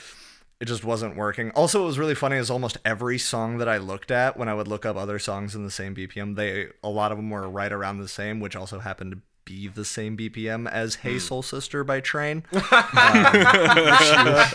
it 0.60 0.66
just 0.66 0.84
wasn't 0.84 1.16
working. 1.16 1.50
Also, 1.52 1.80
what 1.80 1.86
was 1.86 1.98
really 1.98 2.14
funny 2.14 2.36
is 2.36 2.48
almost 2.50 2.78
every 2.84 3.18
song 3.18 3.58
that 3.58 3.68
I 3.68 3.78
looked 3.78 4.10
at 4.12 4.36
when 4.36 4.48
I 4.48 4.54
would 4.54 4.68
look 4.68 4.86
up 4.86 4.96
other 4.96 5.18
songs 5.18 5.54
in 5.56 5.64
the 5.64 5.70
same 5.72 5.94
BPM, 5.94 6.36
they 6.36 6.68
a 6.84 6.88
lot 6.88 7.10
of 7.10 7.18
them 7.18 7.30
were 7.30 7.48
right 7.48 7.72
around 7.72 7.98
the 7.98 8.06
same, 8.08 8.38
which 8.38 8.54
also 8.54 8.78
happened 8.78 9.10
to 9.12 9.18
be 9.44 9.68
the 9.68 9.84
same 9.84 10.16
BPM 10.16 10.70
as 10.70 10.96
"Hey 10.96 11.18
Soul 11.18 11.42
Sister" 11.42 11.84
by 11.84 12.00
Train, 12.00 12.44
God 12.52 14.48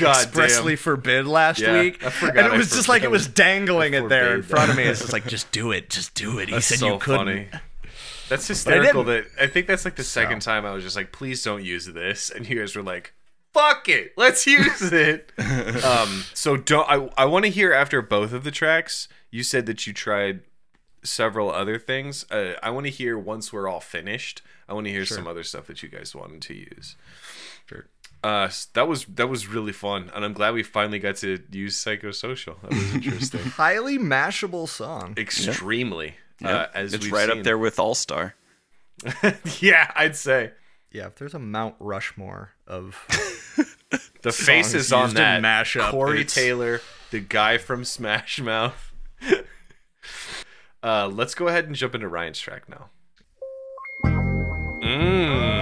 expressly 0.00 0.76
forbid 0.76 1.26
last 1.26 1.60
Yeah, 1.60 1.80
week. 1.80 2.04
I 2.04 2.10
forgot 2.10 2.36
and 2.36 2.46
it 2.46 2.52
I 2.52 2.56
was 2.56 2.70
just 2.70 2.88
like 2.88 3.02
it 3.02 3.10
was 3.10 3.26
dangling 3.26 3.94
it 3.94 4.08
there 4.08 4.34
in 4.34 4.42
front 4.42 4.70
of 4.70 4.76
me. 4.76 4.84
It's 4.90 5.00
just 5.00 5.12
like, 5.12 5.26
just 5.26 5.50
do 5.52 5.72
it, 5.72 5.90
just 5.90 6.14
do 6.14 6.38
it. 6.38 6.48
He 6.48 6.54
That's 6.54 6.66
said 6.66 6.78
so 6.78 6.94
you 6.94 6.98
couldn't. 6.98 7.26
funny. 7.26 7.48
That's 8.28 8.48
I 8.48 8.52
hysterical. 8.52 9.04
That. 9.04 9.26
I 9.40 9.46
think 9.46 9.66
that's 9.66 9.84
like 9.84 9.96
the 9.96 10.04
second 10.04 10.40
time 10.42 10.64
I 10.64 10.72
was 10.72 10.84
just 10.84 10.96
like, 10.96 11.12
please 11.12 11.42
don't 11.44 11.64
use 11.64 11.86
this, 11.86 12.30
and 12.30 12.48
you 12.48 12.58
guys 12.60 12.74
were 12.76 12.82
like, 12.82 13.12
fuck 13.52 13.88
it, 13.88 14.12
let's 14.16 14.46
use 14.46 14.80
it. 14.92 15.32
um, 15.84 16.24
so 16.34 16.56
don't. 16.56 16.88
I 16.88 17.10
I 17.22 17.24
want 17.26 17.44
to 17.44 17.50
hear 17.50 17.72
after 17.72 18.00
both 18.02 18.32
of 18.32 18.44
the 18.44 18.50
tracks. 18.50 19.08
You 19.32 19.42
said 19.42 19.66
that 19.66 19.86
you 19.86 19.92
tried 19.92 20.40
several 21.02 21.50
other 21.50 21.78
things. 21.78 22.24
Uh, 22.30 22.54
I 22.62 22.70
want 22.70 22.86
to 22.86 22.90
hear 22.92 23.18
once 23.18 23.52
we're 23.52 23.68
all 23.68 23.80
finished. 23.80 24.42
I 24.68 24.74
want 24.74 24.86
to 24.86 24.92
hear 24.92 25.04
some 25.04 25.26
other 25.26 25.42
stuff 25.42 25.66
that 25.66 25.82
you 25.82 25.88
guys 25.88 26.14
wanted 26.14 26.42
to 26.42 26.54
use. 26.54 26.96
Sure. 27.66 27.86
Uh, 28.22 28.50
that 28.74 28.86
was 28.86 29.04
that 29.06 29.28
was 29.28 29.46
really 29.48 29.72
fun, 29.72 30.10
and 30.14 30.24
I'm 30.24 30.34
glad 30.34 30.52
we 30.54 30.62
finally 30.62 30.98
got 30.98 31.16
to 31.16 31.42
use 31.50 31.82
psychosocial. 31.82 32.60
That 32.62 32.70
was 32.70 32.94
interesting. 32.94 33.40
Highly 33.44 33.98
mashable 33.98 34.68
song. 34.68 35.14
Extremely. 35.16 36.16
Uh, 36.44 36.48
Yep. 36.48 36.70
as 36.74 36.94
it's 36.94 37.04
we've 37.04 37.12
right 37.12 37.28
seen. 37.28 37.38
up 37.38 37.44
there 37.44 37.58
with 37.58 37.78
All 37.78 37.94
Star. 37.94 38.34
yeah, 39.60 39.90
I'd 39.94 40.16
say 40.16 40.52
Yeah, 40.92 41.06
if 41.06 41.16
there's 41.16 41.34
a 41.34 41.38
Mount 41.38 41.74
Rushmore 41.80 42.50
of 42.66 42.96
the 44.22 44.32
faces 44.32 44.92
on 44.92 45.04
used 45.08 45.16
in 45.18 45.22
that 45.22 45.42
mashup, 45.42 45.90
Corey 45.90 46.20
it's- 46.20 46.34
Taylor, 46.34 46.80
the 47.10 47.20
guy 47.20 47.58
from 47.58 47.84
Smash 47.84 48.40
Mouth. 48.40 48.89
Uh, 50.82 51.10
let's 51.12 51.34
go 51.34 51.48
ahead 51.48 51.66
and 51.66 51.74
jump 51.74 51.94
into 51.94 52.08
Ryan's 52.08 52.38
track 52.38 52.68
now. 52.68 52.90
Mm. 54.82 55.60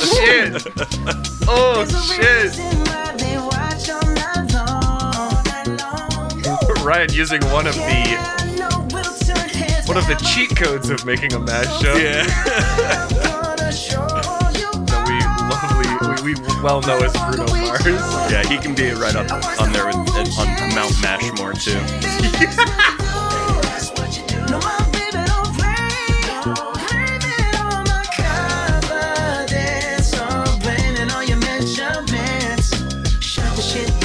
shit! 0.03 0.63
Oh 1.49 1.85
shit! 1.87 2.57
Ryan 6.85 7.13
using 7.13 7.41
one 7.47 7.67
of 7.67 7.75
the 7.75 8.43
one 9.87 9.97
of 9.97 10.07
the 10.07 10.15
cheat 10.33 10.57
codes 10.57 10.91
of 10.91 11.05
making 11.05 11.33
a 11.33 11.39
mashup. 11.39 12.01
Yeah. 12.03 13.29
that 16.23 16.25
we 16.25 16.35
we, 16.35 16.41
we 16.41 16.62
well 16.62 16.81
know 16.83 16.99
as 16.99 17.12
Bruno 17.12 17.47
Mars. 17.47 17.87
yeah, 18.31 18.43
he 18.45 18.59
can 18.59 18.75
be 18.75 18.91
right 18.93 19.14
up 19.14 19.31
on 19.61 19.73
there 19.73 19.87
with 19.87 20.38
on 20.38 20.47
Mount 20.75 20.95
Mashmore 21.02 21.55
too. 21.55 21.79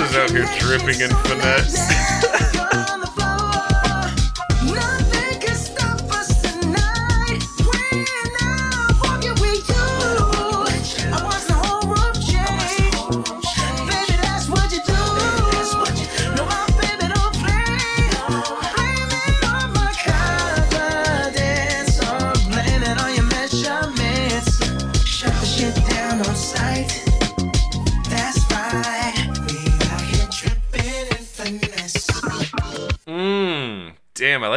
is 0.00 0.16
out 0.16 0.30
here 0.30 0.46
dripping 0.58 1.00
in 1.00 1.10
finesse. 1.24 1.97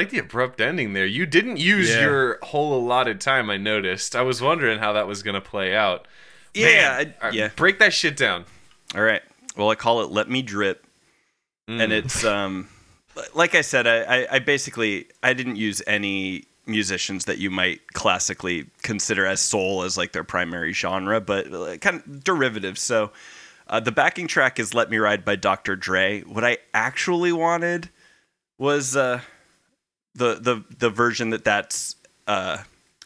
Like 0.01 0.09
the 0.11 0.19
abrupt 0.19 0.59
ending 0.61 0.93
there. 0.93 1.05
You 1.05 1.25
didn't 1.25 1.57
use 1.57 1.89
Yeah. 1.89 2.01
your 2.01 2.39
whole 2.43 2.77
allotted 2.77 3.21
time. 3.21 3.49
I 3.49 3.57
noticed. 3.57 4.15
I 4.15 4.21
was 4.21 4.41
wondering 4.41 4.79
how 4.79 4.93
that 4.93 5.07
was 5.07 5.23
gonna 5.23 5.41
play 5.41 5.75
out. 5.75 6.07
Yeah, 6.53 6.65
Man, 6.65 7.13
I- 7.21 7.25
right, 7.25 7.33
yeah. 7.33 7.49
Break 7.55 7.79
that 7.79 7.93
shit 7.93 8.17
down. 8.17 8.45
All 8.95 9.01
right. 9.01 9.21
Well, 9.55 9.69
I 9.69 9.75
call 9.75 10.01
it 10.01 10.09
"Let 10.11 10.29
Me 10.29 10.41
Drip," 10.41 10.85
Mm. 11.69 11.81
and 11.81 11.93
it's 11.93 12.23
um, 12.25 12.67
like 13.33 13.55
I 13.55 13.61
said, 13.61 13.87
I, 13.87 14.01
I, 14.23 14.27
I 14.35 14.39
basically 14.39 15.07
I 15.23 15.33
didn't 15.33 15.55
use 15.57 15.81
any 15.87 16.45
musicians 16.65 17.25
that 17.25 17.37
you 17.37 17.49
might 17.49 17.81
classically 17.93 18.67
consider 18.83 19.25
as 19.25 19.41
soul 19.41 19.83
as 19.83 19.97
like 19.97 20.11
their 20.13 20.23
primary 20.23 20.73
genre, 20.73 21.19
but 21.19 21.53
uh, 21.53 21.77
kind 21.77 21.97
of 22.05 22.23
derivatives. 22.23 22.81
So 22.81 23.11
uh, 23.67 23.79
the 23.79 23.91
backing 23.91 24.27
track 24.27 24.59
is 24.59 24.73
"Let 24.73 24.89
Me 24.89 24.97
Ride" 24.97 25.23
by 25.25 25.35
Dr. 25.37 25.75
Dre. 25.75 26.21
What 26.21 26.43
I 26.43 26.57
actually 26.73 27.31
wanted 27.31 27.89
was 28.57 28.95
uh, 28.95 29.21
the 30.15 30.35
the 30.35 30.63
the 30.77 30.89
version 30.89 31.29
that 31.31 31.43
that's 31.43 31.95
uh, 32.27 32.59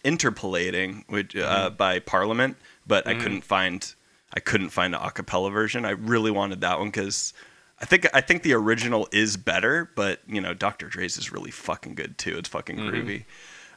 interpolating 0.04 1.04
which, 1.08 1.36
uh, 1.36 1.70
by 1.70 2.00
Parliament, 2.00 2.58
but 2.86 3.08
I 3.08 3.16
couldn't 3.16 3.44
find 3.44 3.94
I 4.34 4.40
couldn't 4.40 4.70
find 4.70 4.94
an 4.96 5.02
acapella 5.02 5.52
version. 5.52 5.86
I 5.86 5.92
really 5.92 6.32
wanted 6.32 6.62
that 6.62 6.80
one 6.80 6.90
because 6.90 7.34
I 7.82 7.86
think 7.86 8.08
I 8.14 8.22
think 8.22 8.44
the 8.44 8.54
original 8.54 9.08
is 9.12 9.38
better, 9.38 9.90
but 9.96 10.20
you 10.28 10.42
know 10.42 10.54
Dr. 10.54 10.88
Dre's 10.88 11.18
is 11.18 11.32
really 11.32 11.52
fucking 11.52 11.96
good 11.96 12.18
too. 12.18 12.38
It's 12.38 12.50
fucking 12.50 12.78
groovy. 12.78 13.26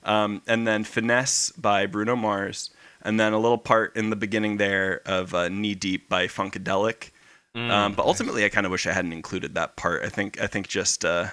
Um, 0.05 0.43
and 0.47 0.67
then 0.67 0.85
Finesse 0.85 1.51
by 1.53 1.87
Bruno 1.87 2.15
Mars, 2.17 2.71
and 3.03 3.19
then 3.19 3.33
a 3.33 3.39
little 3.39 3.59
part 3.59 3.97
in 3.97 4.11
the 4.11 4.17
beginning 4.17 4.57
there 4.57 5.03
of 5.05 5.35
uh, 5.35 5.49
Knee 5.49 5.75
Deep 5.75 6.09
by 6.09 6.27
Funkadelic. 6.27 7.11
um, 7.55 7.95
but 7.95 8.07
ultimately, 8.07 8.45
I 8.45 8.49
kind 8.49 8.65
of 8.67 8.73
wish 8.73 8.87
I 8.87 8.93
hadn't 8.93 9.13
included 9.13 9.55
that 9.55 9.77
part. 9.77 10.05
I 10.05 10.09
think 10.09 10.41
I 10.41 10.47
think 10.47 10.69
just 10.69 11.05
uh, 11.05 11.29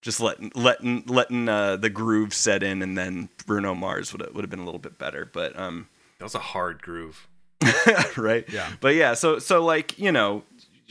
just 0.00 0.20
letting 0.20 0.52
letting 0.54 1.04
letting 1.06 1.48
uh, 1.48 1.76
the 1.76 1.90
groove 1.90 2.32
set 2.34 2.62
in, 2.62 2.82
and 2.82 2.96
then 2.96 3.28
Bruno 3.46 3.74
Mars 3.74 4.12
would 4.12 4.22
would 4.34 4.42
have 4.42 4.50
been 4.50 4.60
a 4.60 4.64
little 4.64 4.78
bit 4.80 4.98
better. 4.98 5.24
But 5.24 5.58
um, 5.58 5.88
That 6.18 6.24
was 6.24 6.34
a 6.34 6.38
hard 6.40 6.82
groove. 6.82 7.26
right? 8.16 8.44
Yeah. 8.48 8.70
But 8.80 8.94
yeah, 8.94 9.14
so 9.14 9.38
so 9.38 9.64
like 9.64 9.98
you 9.98 10.12
know, 10.12 10.44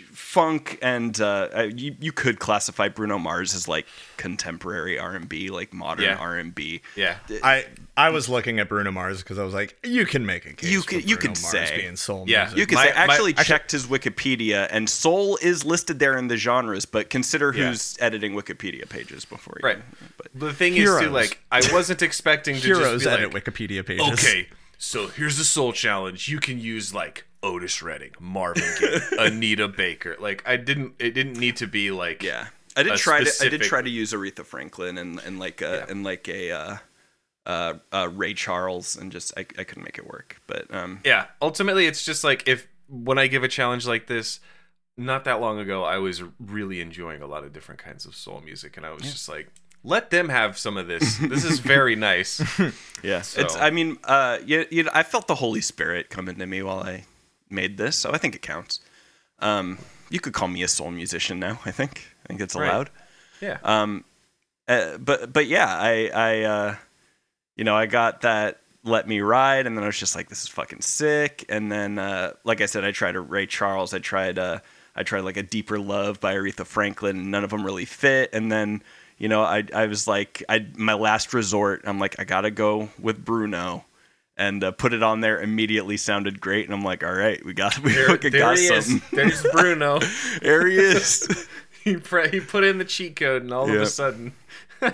funk 0.06 0.78
and 0.82 1.20
uh, 1.22 1.50
uh, 1.56 1.62
you 1.76 1.96
you 2.00 2.12
could 2.12 2.40
classify 2.40 2.88
Bruno 2.90 3.18
Mars 3.18 3.54
as 3.56 3.68
like 3.68 3.86
contemporary 4.18 5.00
R 5.00 5.16
and 5.16 5.28
B, 5.28 5.50
like 5.50 5.74
modern 5.74 6.06
Yeah. 6.06 6.16
R 6.18 6.38
and 6.38 6.54
B. 6.54 6.82
Yeah. 6.96 7.18
I 7.44 7.66
I 7.96 8.10
was 8.10 8.30
looking 8.30 8.60
at 8.60 8.70
Bruno 8.70 8.92
Mars 8.92 9.24
because 9.24 9.40
I 9.40 9.44
was 9.44 9.54
like, 9.54 9.76
you 9.84 10.06
can 10.06 10.26
make 10.26 10.46
a 10.46 10.54
case. 10.54 10.70
You 10.72 10.82
could- 10.82 11.10
you 11.10 11.18
could 11.18 11.30
Mars 11.30 11.40
say. 11.52 11.78
being 11.82 11.96
soul 11.96 12.26
Yeah. 12.28 12.42
music. 12.44 12.58
You 12.60 12.66
could 12.68 12.76
My- 12.76 12.86
say 12.88 12.92
I 12.92 13.06
my- 13.08 13.14
actually 13.14 13.32
actually- 13.32 13.44
checked 13.46 13.72
his 13.72 13.86
Wikipedia, 13.88 14.68
and 14.70 14.90
soul 14.90 15.38
is 15.42 15.66
listed 15.66 15.98
there 16.00 16.18
in 16.18 16.28
the 16.28 16.38
genres, 16.38 16.86
but 16.86 17.10
consider 17.10 17.52
Yeah. 17.56 17.70
who's 17.70 17.98
editing 18.00 18.34
Wikipedia 18.34 18.88
pages 18.88 19.26
before 19.26 19.58
you. 19.62 19.68
Right. 19.68 19.80
But 20.18 20.28
The 20.36 20.54
thing 20.54 20.76
is, 20.78 20.90
too, 21.00 21.10
like, 21.10 21.40
I 21.52 21.62
wasn't 21.72 22.02
expecting 22.02 22.56
to 22.56 22.62
Heroes 22.62 23.02
just 23.02 23.06
be 23.06 23.10
edit 23.12 23.34
like, 23.34 23.46
Wikipedia 23.46 23.84
pages. 23.86 24.08
okay, 24.14 24.50
so 24.78 25.08
here's 25.08 25.38
the 25.38 25.44
soul 25.44 25.74
challenge. 25.74 26.28
You 26.28 26.40
can 26.40 26.60
use 26.60 26.94
like 26.94 27.24
Otis 27.44 27.82
Redding, 27.82 28.12
Marvin 28.20 28.64
Gaye, 28.80 29.00
Anita 29.20 29.68
Baker. 29.68 30.16
Like, 30.20 30.44
I 30.46 30.58
didn't. 30.58 30.94
It 31.00 31.12
didn't 31.12 31.38
need 31.40 31.58
to 31.58 31.68
be 31.68 31.92
like. 31.92 32.24
yeah, 32.24 32.48
I 32.76 32.84
did 32.84 32.98
try 32.98 33.24
to 33.24 33.32
I 33.42 33.50
did 33.50 33.62
try 33.62 33.82
to 33.82 33.90
use 33.90 34.14
Aretha 34.14 34.46
Franklin 34.46 34.98
and 34.98 35.20
and 35.20 35.40
like 35.40 35.62
a, 35.62 35.86
Yeah. 35.88 35.92
and 35.92 36.04
like 36.04 36.28
a 36.28 36.52
uh, 36.52 36.78
uh, 37.46 37.74
uh, 37.94 38.10
Ray 38.14 38.34
Charles, 38.34 38.96
and 38.98 39.12
just 39.12 39.34
I, 39.38 39.42
I 39.58 39.64
couldn't 39.64 39.84
make 39.84 39.98
it 39.98 40.06
work. 40.08 40.42
But 40.48 40.74
um, 40.74 41.00
Yeah. 41.06 41.26
Ultimately, 41.42 41.86
it's 41.88 42.04
just 42.04 42.24
like 42.24 42.48
if 42.48 42.68
when 42.90 43.18
I 43.18 43.28
give 43.28 43.44
a 43.44 43.48
challenge 43.48 43.86
like 43.88 44.08
this, 44.08 44.40
not 44.98 45.26
that 45.26 45.40
long 45.40 45.60
ago, 45.60 45.84
I 45.84 45.98
was 45.98 46.24
really 46.40 46.82
enjoying 46.82 47.22
a 47.22 47.28
lot 47.28 47.44
of 47.44 47.54
different 47.54 47.80
kinds 47.82 48.06
of 48.06 48.16
soul 48.16 48.42
music, 48.44 48.78
and 48.78 48.86
I 48.86 48.92
was 48.92 49.04
just 49.04 49.30
like, 49.30 49.50
let 49.84 50.10
them 50.10 50.30
have 50.30 50.58
some 50.58 50.76
of 50.76 50.88
this. 50.88 51.18
This 51.20 51.44
is 51.46 51.60
very 51.60 51.96
nice. 51.96 52.42
Yeah, 53.04 53.22
So- 53.22 53.42
it's. 53.42 53.56
I 53.56 53.70
mean, 53.70 53.98
uh, 54.06 54.40
you, 54.44 54.66
you 54.72 54.84
know, 54.84 54.92
I 54.94 55.04
felt 55.04 55.28
the 55.28 55.36
Holy 55.36 55.62
Spirit 55.62 56.10
come 56.10 56.28
into 56.28 56.48
me 56.48 56.64
while 56.64 56.80
I 56.80 57.04
made 57.50 57.78
this, 57.78 57.96
so 57.96 58.12
I 58.12 58.18
think 58.18 58.36
it 58.36 58.42
counts. 58.42 58.80
Um, 59.40 59.78
you 60.10 60.20
could 60.20 60.34
call 60.34 60.48
me 60.48 60.64
a 60.64 60.68
soul 60.68 60.92
musician 60.92 61.40
now. 61.40 61.60
I 61.66 61.72
think. 61.72 62.08
I 62.24 62.28
think 62.28 62.42
it's 62.42 62.56
Right. 62.56 62.68
allowed. 62.70 62.90
Yeah. 63.42 63.58
Um, 63.64 64.04
uh, 64.68 64.98
but 64.98 65.32
but 65.32 65.48
yeah, 65.48 65.68
I 65.68 66.10
I 66.14 66.42
uh, 66.44 66.76
you 67.56 67.64
know 67.64 67.76
I 67.76 67.86
got 67.86 68.22
that 68.22 68.60
let 68.84 69.08
me 69.08 69.20
ride, 69.20 69.68
and 69.68 69.76
then 69.78 69.84
I 69.84 69.88
was 69.88 70.00
just 70.00 70.16
like, 70.16 70.30
this 70.30 70.44
is 70.44 70.48
fucking 70.48 70.82
sick. 70.82 71.44
And 71.50 71.70
then 71.72 72.00
uh, 72.00 72.34
like 72.46 72.62
I 72.62 72.68
said, 72.68 72.86
I 72.86 72.92
tried 72.92 73.16
a 73.16 73.20
Ray 73.20 73.46
Charles. 73.46 73.94
I 73.94 74.00
tried 74.00 74.40
uh, 74.40 74.60
I 74.96 75.04
tried 75.04 75.22
like 75.22 75.38
a 75.38 75.44
deeper 75.44 75.78
love 75.78 76.20
by 76.20 76.36
Aretha 76.36 76.66
Franklin. 76.66 77.18
And 77.18 77.32
none 77.32 77.44
of 77.44 77.50
them 77.50 77.66
really 77.66 77.86
fit. 77.86 78.30
And 78.34 78.52
then 78.52 78.82
you 79.18 79.28
know 79.30 79.42
I 79.44 79.64
I 79.74 79.88
was 79.88 80.08
like 80.08 80.44
I 80.50 80.66
my 80.78 80.94
last 80.94 81.34
resort. 81.34 81.82
I'm 81.86 82.00
like 82.00 82.20
I 82.20 82.24
gotta 82.24 82.52
go 82.52 82.90
with 83.00 83.24
Bruno. 83.24 83.84
And 84.40 84.64
uh, 84.64 84.72
put 84.72 84.94
it 84.94 85.02
on 85.02 85.22
there 85.22 85.42
immediately 85.42 85.98
sounded 85.98 86.40
great, 86.40 86.66
and 86.66 86.74
I'm 86.74 86.84
like, 86.84 87.04
all 87.04 87.14
right, 87.14 87.44
we 87.44 87.54
got 87.54 87.80
we 87.84 87.94
There, 87.94 88.08
fucking 88.08 88.32
there 88.32 88.42
got 88.42 88.58
he 88.58 88.66
is. 88.66 89.02
There's 89.10 89.44
Bruno. 89.52 90.00
there 90.42 90.68
he 90.68 90.78
is. 90.78 91.48
he, 91.84 91.98
pre- 91.98 92.30
he 92.30 92.40
put 92.40 92.64
in 92.64 92.78
the 92.78 92.86
cheat 92.86 93.16
code, 93.16 93.42
and 93.42 93.52
all 93.52 93.68
of 93.68 93.82
a 93.82 93.88
sudden, 93.88 94.34
man. 94.80 94.92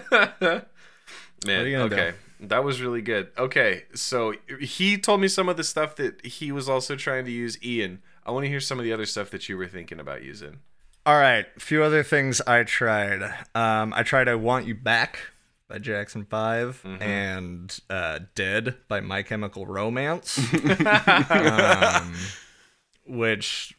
you 1.46 1.78
gonna 1.78 1.90
do? 1.90 1.96
Okay, 1.96 2.14
that 2.40 2.64
was 2.64 2.82
really 2.82 3.02
good. 3.02 3.32
Okay, 3.38 3.84
so 3.94 4.34
he 4.62 4.98
told 4.98 5.20
me 5.20 5.28
some 5.28 5.50
of 5.50 5.58
the 5.58 5.64
stuff 5.64 5.98
that 5.98 6.26
he 6.26 6.54
was 6.54 6.70
also 6.70 6.96
trying 6.96 7.26
to 7.26 7.32
use. 7.32 7.62
Ian, 7.62 8.02
I 8.26 8.32
want 8.32 8.46
to 8.46 8.50
hear 8.50 8.62
some 8.62 8.80
of 8.80 8.86
the 8.86 8.94
other 8.94 9.06
stuff 9.06 9.30
that 9.32 9.50
you 9.50 9.58
were 9.58 9.68
thinking 9.68 10.00
about 10.00 10.24
using. 10.24 10.60
All 11.06 11.20
right, 11.20 11.46
a 11.58 11.60
few 11.60 11.84
other 11.84 12.02
things 12.02 12.40
I 12.48 12.64
tried. 12.64 13.22
Um, 13.54 13.94
I 13.94 14.04
tried 14.04 14.30
"I 14.30 14.36
Want 14.36 14.68
You 14.68 14.76
Back" 14.76 15.20
by 15.74 15.80
Jackson 15.80 16.24
5 16.24 16.82
Mm-hmm. 16.86 17.02
and 17.02 17.80
uh, 17.90 18.20
"Dead" 18.36 18.76
by 18.88 19.00
My 19.02 19.24
Chemical 19.24 19.66
Romance, 19.66 20.38
um, 21.32 22.14
which 23.08 23.76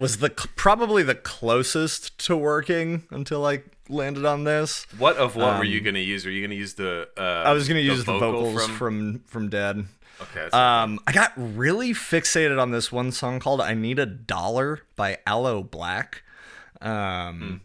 was 0.00 0.18
the 0.18 0.30
probably 0.56 1.04
the 1.04 1.14
closest 1.14 2.18
to 2.26 2.36
working 2.36 3.04
until 3.10 3.46
I 3.46 3.62
landed 3.88 4.24
on 4.24 4.42
this. 4.42 4.86
What 4.98 5.16
of 5.16 5.36
what 5.36 5.58
were 5.58 5.64
you 5.64 5.78
Um, 5.78 5.84
gonna 5.84 5.98
use? 6.00 6.24
Were 6.24 6.32
you 6.32 6.42
gonna 6.44 6.56
use 6.56 6.74
the? 6.74 7.08
Uh, 7.16 7.20
I 7.48 7.52
was 7.52 7.68
gonna 7.68 7.78
use 7.80 8.04
the, 8.04 8.18
vocals 8.18 8.66
from 8.66 9.20
from, 9.26 9.48
Dead. 9.48 9.86
Okay. 10.20 10.48
Um, 10.50 10.98
I 11.06 11.12
got 11.12 11.32
really 11.36 11.92
fixated 11.92 12.60
on 12.60 12.72
this 12.72 12.90
one 12.90 13.12
song 13.12 13.38
called 13.38 13.60
"I 13.60 13.74
Need 13.74 14.00
a 14.00 14.06
Dollar" 14.06 14.80
by 14.96 15.18
Aloe 15.26 15.62
Blacc. 15.62 16.16
Um, 16.80 17.60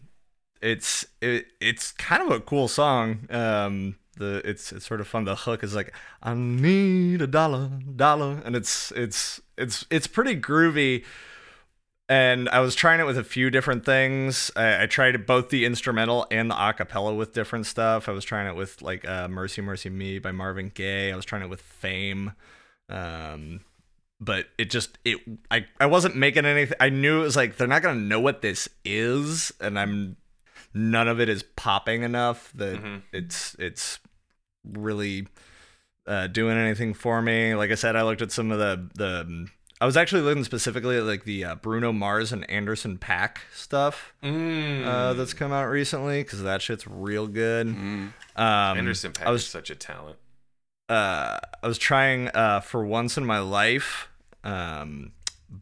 it's 0.60 1.06
it, 1.20 1.46
it's 1.60 1.92
kind 1.92 2.22
of 2.22 2.30
a 2.30 2.40
cool 2.40 2.68
song. 2.68 3.26
Um, 3.30 3.96
the 4.16 4.42
it's 4.48 4.72
it's 4.72 4.86
sort 4.86 5.00
of 5.00 5.08
fun. 5.08 5.24
The 5.24 5.36
hook 5.36 5.62
is 5.64 5.74
like 5.74 5.94
"I 6.22 6.34
need 6.34 7.22
a 7.22 7.26
dollar, 7.26 7.70
dollar," 7.96 8.42
and 8.44 8.54
it's 8.54 8.92
it's 8.92 9.40
it's 9.56 9.86
it's 9.90 10.06
pretty 10.06 10.40
groovy. 10.40 11.04
And 12.08 12.48
I 12.48 12.58
was 12.58 12.74
trying 12.74 12.98
it 12.98 13.06
with 13.06 13.16
a 13.16 13.22
few 13.22 13.50
different 13.50 13.84
things. 13.84 14.50
I, 14.56 14.82
I 14.82 14.86
tried 14.86 15.26
both 15.26 15.50
the 15.50 15.64
instrumental 15.64 16.26
and 16.32 16.50
the 16.50 16.56
acapella 16.56 17.16
with 17.16 17.32
different 17.32 17.66
stuff. 17.66 18.08
I 18.08 18.12
was 18.12 18.24
trying 18.24 18.48
it 18.48 18.56
with 18.56 18.82
like 18.82 19.06
uh, 19.08 19.28
"Mercy, 19.28 19.62
Mercy 19.62 19.90
Me" 19.90 20.18
by 20.18 20.32
Marvin 20.32 20.70
Gaye. 20.74 21.12
I 21.12 21.16
was 21.16 21.24
trying 21.24 21.42
it 21.42 21.48
with 21.50 21.62
"Fame." 21.62 22.32
um 22.90 23.60
but 24.20 24.46
it 24.58 24.68
just 24.70 24.98
it 25.04 25.18
I, 25.50 25.66
I 25.78 25.86
wasn't 25.86 26.16
making 26.16 26.44
anything 26.44 26.76
i 26.80 26.88
knew 26.90 27.20
it 27.20 27.22
was 27.22 27.36
like 27.36 27.56
they're 27.56 27.66
not 27.66 27.82
gonna 27.82 28.00
know 28.00 28.20
what 28.20 28.42
this 28.42 28.68
is 28.84 29.52
and 29.60 29.78
i'm 29.78 30.16
none 30.74 31.08
of 31.08 31.20
it 31.20 31.28
is 31.28 31.42
popping 31.56 32.02
enough 32.02 32.52
that 32.54 32.78
it's 33.12 33.54
it's 33.58 33.98
really 34.64 35.26
uh 36.06 36.26
doing 36.26 36.56
anything 36.56 36.94
for 36.94 37.20
me 37.22 37.54
like 37.54 37.70
i 37.70 37.74
said 37.74 37.96
i 37.96 38.02
looked 38.02 38.22
at 38.22 38.30
some 38.32 38.50
of 38.50 38.58
the 38.58 38.88
the 38.94 39.46
i 39.80 39.86
was 39.86 39.96
actually 39.96 40.22
looking 40.22 40.44
specifically 40.44 40.96
at 40.96 41.04
like 41.04 41.24
the 41.24 41.44
uh, 41.44 41.54
bruno 41.56 41.92
mars 41.92 42.32
and 42.32 42.48
anderson 42.50 42.98
.paak 42.98 43.38
stuff 43.54 44.12
Mm. 44.22 44.84
uh 44.86 45.12
that's 45.14 45.32
come 45.34 45.52
out 45.52 45.66
recently 45.68 46.22
because 46.22 46.42
that 46.42 46.60
shit's 46.62 46.86
real 46.86 47.26
good 47.26 47.66
um 47.68 48.14
Anderson 48.36 49.12
.Paak 49.12 49.30
was 49.30 49.42
is 49.42 49.48
such 49.48 49.70
a 49.70 49.74
talent. 49.74 50.18
uh, 50.88 51.38
I 51.62 51.66
was 51.66 51.78
trying 51.78 52.28
uh, 52.28 52.60
for 52.60 52.84
once 52.84 53.16
in 53.16 53.24
my 53.24 53.38
life 53.40 54.08
um, 54.44 55.12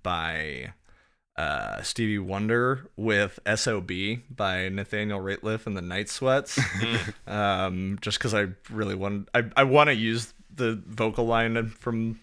by 0.02 0.72
uh, 1.38 1.80
Stevie 1.82 2.18
Wonder 2.18 2.88
with 2.96 3.38
"SOB" 3.54 3.90
by 4.28 4.68
Nathaniel 4.68 5.20
Rateliff 5.20 5.66
and 5.66 5.76
the 5.76 5.82
Night 5.82 6.08
Sweats. 6.08 6.58
um, 7.26 7.98
just 8.00 8.18
because 8.18 8.34
I 8.34 8.48
really 8.70 8.94
want, 8.94 9.28
I, 9.34 9.44
I 9.56 9.64
want 9.64 9.88
to 9.88 9.94
use 9.94 10.34
the 10.54 10.82
vocal 10.86 11.26
line 11.26 11.68
from 11.70 12.18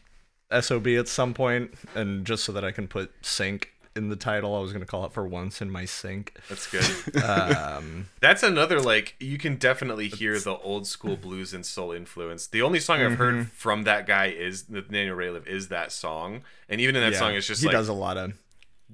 "SOB" 0.60 0.88
at 0.89 1.08
some 1.08 1.34
point, 1.34 1.71
and 1.95 2.25
just 2.25 2.43
so 2.43 2.51
that 2.51 2.65
I 2.65 2.71
can 2.71 2.88
put 2.88 3.12
"sync" 3.21 3.71
in 3.95 4.10
the 4.10 4.17
title, 4.17 4.54
I 4.54 4.60
was 4.60 4.73
gonna 4.73 4.86
call 4.86 5.06
it 5.06 5.13
"For 5.13 5.25
Once 5.25 5.62
in 5.62 5.71
My 5.71 5.86
Sink." 5.86 6.34
That's 6.49 6.67
good. 6.69 7.23
Um, 7.23 8.08
That's 8.19 8.43
another 8.43 8.82
like 8.82 9.15
you 9.21 9.38
can 9.38 9.56
definitely 9.56 10.10
hear 10.10 10.38
the 10.38 10.58
old 10.58 10.86
school 10.88 11.15
blues 11.15 11.54
and 11.54 11.65
soul 11.65 11.93
influence. 11.93 12.47
The 12.47 12.62
only 12.62 12.82
song 12.82 12.99
I've 12.99 13.12
Mm-hmm. 13.13 13.15
heard 13.21 13.51
from 13.54 13.84
that 13.86 14.06
guy 14.06 14.25
is 14.25 14.69
Nathaniel 14.69 15.15
Rateliff 15.15 15.47
is 15.47 15.69
that 15.69 15.93
song, 15.93 16.41
and 16.67 16.82
even 16.82 16.97
in 16.97 17.01
that 17.04 17.13
yeah, 17.13 17.19
song, 17.19 17.34
it's 17.36 17.47
just 17.47 17.62
he 17.62 17.67
like 17.67 17.73
does 17.78 17.88
a 17.88 17.93
lot 17.93 18.17
of 18.17 18.34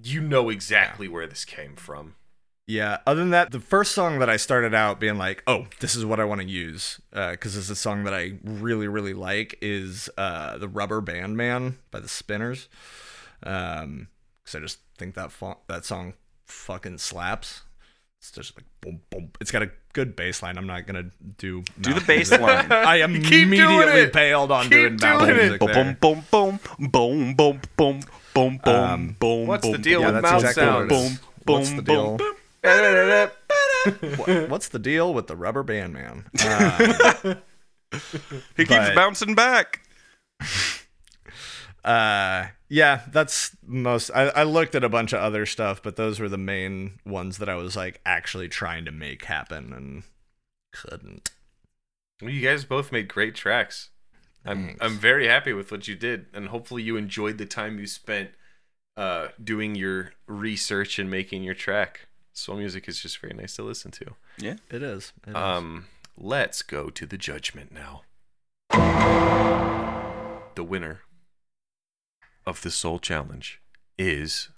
you 0.01 0.21
know 0.21 0.49
exactly 0.49 1.07
where 1.07 1.27
this 1.27 1.45
came 1.45 1.75
from. 1.75 2.15
Yeah. 2.67 2.99
Other 3.05 3.19
than 3.21 3.31
that, 3.31 3.51
the 3.51 3.59
first 3.59 3.91
song 3.91 4.19
that 4.19 4.29
I 4.29 4.37
started 4.37 4.73
out 4.73 4.99
being 4.99 5.17
like, 5.17 5.43
"Oh, 5.47 5.67
this 5.79 5.95
is 5.95 6.05
what 6.05 6.19
I 6.19 6.23
want 6.25 6.41
to 6.41 6.47
use," 6.47 7.01
because 7.11 7.57
it's 7.57 7.69
a 7.69 7.75
song 7.75 8.03
that 8.05 8.13
I 8.13 8.33
really, 8.43 8.87
really 8.87 9.13
like, 9.13 9.57
is 9.61 10.09
uh, 10.17 10.57
"The 10.57 10.69
Rubber 10.69 11.01
Band 11.01 11.35
Man" 11.35 11.77
by 11.89 11.99
the 11.99 12.07
Spinners. 12.07 12.69
Um, 13.43 14.07
because 14.43 14.55
I 14.55 14.59
just 14.59 14.79
think 14.97 15.15
that 15.15 15.31
fo- 15.31 15.59
that 15.67 15.85
song 15.85 16.13
fucking 16.45 16.99
slaps. 16.99 17.61
It's 18.19 18.31
just 18.31 18.55
like 18.55 18.65
boom, 18.81 19.01
boom. 19.09 19.31
It's 19.41 19.49
got 19.51 19.63
a 19.63 19.71
good 19.93 20.15
bass 20.15 20.43
line. 20.43 20.57
I'm 20.57 20.67
not 20.67 20.85
gonna 20.85 21.09
do 21.37 21.63
Do 21.79 21.89
the 21.93 21.99
mouth 21.99 22.07
bass 22.07 22.31
line. 22.39 22.71
I 22.71 22.99
Keep 22.99 23.23
doing 23.23 23.41
immediately 23.43 24.01
it. 24.01 24.13
bailed 24.13 24.51
on 24.51 24.63
Keep 24.65 24.71
doing 24.71 24.97
mouth 25.01 25.19
doing 25.25 25.31
it. 25.31 25.41
music 25.41 25.59
Boom, 25.59 25.97
boom, 25.99 26.23
boom, 26.29 26.59
boom, 26.79 26.89
boom, 26.91 27.33
boom, 27.35 27.61
boom, 27.75 27.99
boom, 28.33 28.59
boom, 28.63 28.75
Um, 28.75 29.15
boom. 29.19 29.47
What's 29.47 29.65
the 29.65 29.73
boom, 29.73 29.81
deal 29.81 30.01
Yeah, 30.01 30.11
with 30.11 30.21
that's 30.21 30.31
mouth 30.31 30.43
exactly 30.43 30.65
what 30.65 30.89
sounds? 30.89 30.91
it 30.91 30.95
is. 31.13 31.19
What's 31.45 31.71
the 31.71 31.81
deal? 31.81 32.17
boom. 32.17 32.35
What- 34.17 34.49
What's 34.49 34.67
the 34.69 34.79
deal 34.79 35.13
with 35.13 35.27
the 35.27 35.35
Rubber 35.35 35.63
Band 35.63 35.93
Man? 35.93 36.25
Uh, 37.93 37.97
He 38.55 38.63
keeps 38.65 38.69
But- 38.69 38.95
bouncing 38.95 39.35
back. 39.35 39.81
uh 41.83 42.45
yeah 42.69 43.01
that's 43.11 43.55
most 43.65 44.11
I, 44.11 44.27
I 44.29 44.43
looked 44.43 44.75
at 44.75 44.83
a 44.83 44.89
bunch 44.89 45.13
of 45.13 45.19
other 45.19 45.45
stuff 45.47 45.81
but 45.81 45.95
those 45.95 46.19
were 46.19 46.29
the 46.29 46.37
main 46.37 46.99
ones 47.05 47.39
that 47.39 47.49
i 47.49 47.55
was 47.55 47.75
like 47.75 47.99
actually 48.05 48.47
trying 48.47 48.85
to 48.85 48.91
make 48.91 49.25
happen 49.25 49.73
and 49.73 50.03
couldn't 50.71 51.31
Well, 52.21 52.29
you 52.29 52.41
guys 52.47 52.65
both 52.65 52.91
made 52.91 53.07
great 53.07 53.33
tracks. 53.33 53.89
I'm 54.45 54.65
Thanks. 54.65 54.79
I'm 54.81 54.97
very 54.97 55.27
happy 55.27 55.53
with 55.53 55.71
what 55.71 55.87
you 55.87 55.95
did, 55.95 56.25
and 56.33 56.47
hopefully 56.47 56.83
you 56.83 56.97
enjoyed 56.97 57.37
the 57.37 57.45
time 57.45 57.79
you 57.79 57.87
spent 57.87 58.31
uh, 58.97 59.29
doing 59.41 59.75
your 59.75 60.13
research 60.27 60.99
and 60.99 61.09
making 61.09 61.43
your 61.43 61.53
track. 61.53 62.07
Soul 62.33 62.57
music 62.57 62.87
is 62.87 62.99
just 62.99 63.19
very 63.19 63.33
nice 63.33 63.55
to 63.57 63.63
listen 63.63 63.91
to. 63.91 64.15
Yeah. 64.37 64.55
it 64.69 64.81
is, 64.81 65.13
it 65.27 65.31
is. 65.31 65.35
Um, 65.35 65.85
let's 66.17 66.61
go 66.61 66.89
to 66.89 67.05
the 67.05 67.17
judgment 67.17 67.71
now. 67.71 68.03
The 70.55 70.63
winner 70.63 71.01
of 72.45 72.61
the 72.61 72.71
Soul 72.71 72.99
Challenge 72.99 73.61
is 73.97 74.49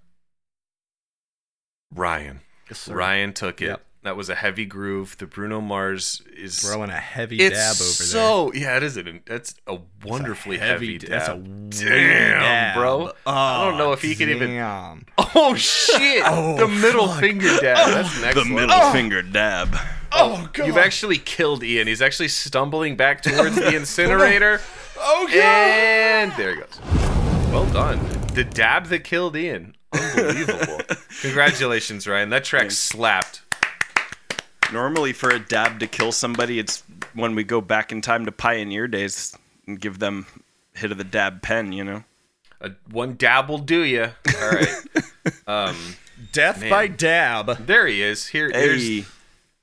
Ryan. 1.94 2.42
Yes, 2.70 2.80
sir. 2.80 2.96
Ryan 2.96 3.34
took 3.34 3.62
it. 3.62 3.68
Yep. 3.68 3.86
That 4.04 4.18
was 4.18 4.28
a 4.30 4.36
heavy 4.36 4.66
groove. 4.66 5.18
The 5.18 5.26
Bruno 5.26 5.62
Mars 5.62 6.22
is 6.36 6.60
throwing 6.60 6.90
a 6.90 7.00
heavy 7.00 7.38
it's 7.38 7.56
dab 7.56 7.72
over 7.76 7.78
there 7.78 8.08
so 8.08 8.52
yeah, 8.54 8.76
it 8.76 8.84
is. 8.84 8.98
An, 8.98 9.22
that's 9.26 9.56
a 9.66 9.78
wonderfully 10.04 10.58
heavy, 10.58 10.98
d- 10.98 11.08
dab. 11.08 11.10
that's 11.10 11.30
a 11.30 11.86
damn, 11.86 12.42
dab. 12.42 12.76
bro. 12.76 13.12
I 13.26 13.64
don't 13.64 13.78
know 13.78 13.92
oh, 13.92 13.94
if 13.94 14.02
he 14.02 14.14
could 14.16 14.28
even- 14.28 15.06
Oh 15.18 15.56
shit! 15.56 16.22
Oh, 16.26 16.58
the 16.58 16.68
middle 16.68 17.08
fuck. 17.08 17.22
finger 17.22 17.58
dab. 17.62 17.78
Oh, 17.80 17.92
that's 17.92 18.22
next 18.22 18.36
The 18.36 18.42
level. 18.42 18.56
middle 18.56 18.92
finger 18.92 19.22
dab. 19.22 19.74
oh, 20.12 20.44
oh 20.44 20.50
god 20.52 20.68
You've 20.68 20.78
actually 20.78 21.18
killed 21.18 21.64
Ian. 21.64 21.88
He's 21.88 22.02
actually 22.02 22.28
stumbling 22.28 22.98
back 22.98 23.22
towards 23.24 23.56
the 23.56 23.74
incinerator. 23.74 24.60
oh 25.00 25.28
god! 25.28 25.38
And 25.38 26.32
there 26.34 26.56
he 26.56 26.60
goes. 26.60 26.80
Well 27.54 27.66
done. 27.72 28.00
The 28.34 28.44
dab 28.44 28.88
that 28.88 29.06
killed 29.06 29.38
Ian. 29.38 29.78
Unbelievable. 29.94 30.82
Congratulations, 31.22 32.06
Ryan. 32.08 32.32
That 32.32 32.44
track 32.44 32.72
slapped. 32.72 33.43
Normally, 34.74 35.14
for 35.14 35.30
a 35.30 35.40
dab 35.40 35.80
to 35.80 35.88
kill 35.88 36.12
somebody, 36.12 36.60
it's 36.60 36.84
when 37.14 37.36
we 37.36 37.44
go 37.44 37.62
back 37.62 37.92
in 37.92 38.02
time 38.02 38.26
to 38.26 38.32
pioneer 38.32 38.88
days 38.88 39.38
and 39.68 39.80
give 39.80 40.00
them 40.00 40.26
hit 40.74 40.92
of 40.92 40.98
the 40.98 41.04
dab 41.04 41.42
pen. 41.42 41.72
You 41.72 41.84
know. 41.84 42.04
A, 42.60 42.72
one 42.92 43.14
dab 43.16 43.50
will 43.50 43.58
do 43.60 43.84
you. 43.84 44.04
All 44.42 44.50
right. 44.50 44.68
Um, 45.48 45.96
death 46.34 46.60
Man. 46.60 46.70
by 46.70 46.88
dab 46.88 47.66
there 47.66 47.88
he 47.88 48.02
is. 48.02 48.28
Here, 48.28 48.50
Hey, 48.52 49.06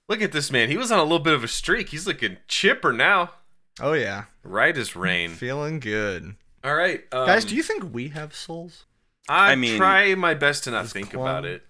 look 0.09 0.23
at 0.23 0.33
this 0.33 0.51
man. 0.51 0.71
He 0.71 0.79
was 0.79 0.91
on 0.91 0.99
a 0.99 1.03
little 1.03 1.19
bit 1.19 1.35
of 1.35 1.45
a 1.45 1.49
streak. 1.49 1.91
He's 1.91 2.07
looking 2.07 2.39
chipper 2.49 2.93
now. 2.95 3.33
oh 3.79 3.93
yeah 3.93 4.25
Right 4.43 4.75
as 4.79 4.97
rain. 4.97 5.31
feeling 5.33 5.79
good 5.79 6.35
All 6.65 6.75
right, 6.75 7.03
um, 7.13 7.27
guys 7.27 7.45
do 7.45 7.55
you 7.55 7.63
think 7.63 7.93
we 7.93 8.09
have 8.09 8.35
souls 8.35 8.85
I, 9.29 9.53
I 9.53 9.55
mean- 9.55 9.77
try 9.77 10.15
my 10.15 10.33
best 10.33 10.65
to 10.65 10.71
not 10.71 10.89
think 10.89 11.11
Clone- 11.11 11.27
about 11.29 11.45
it. 11.45 11.63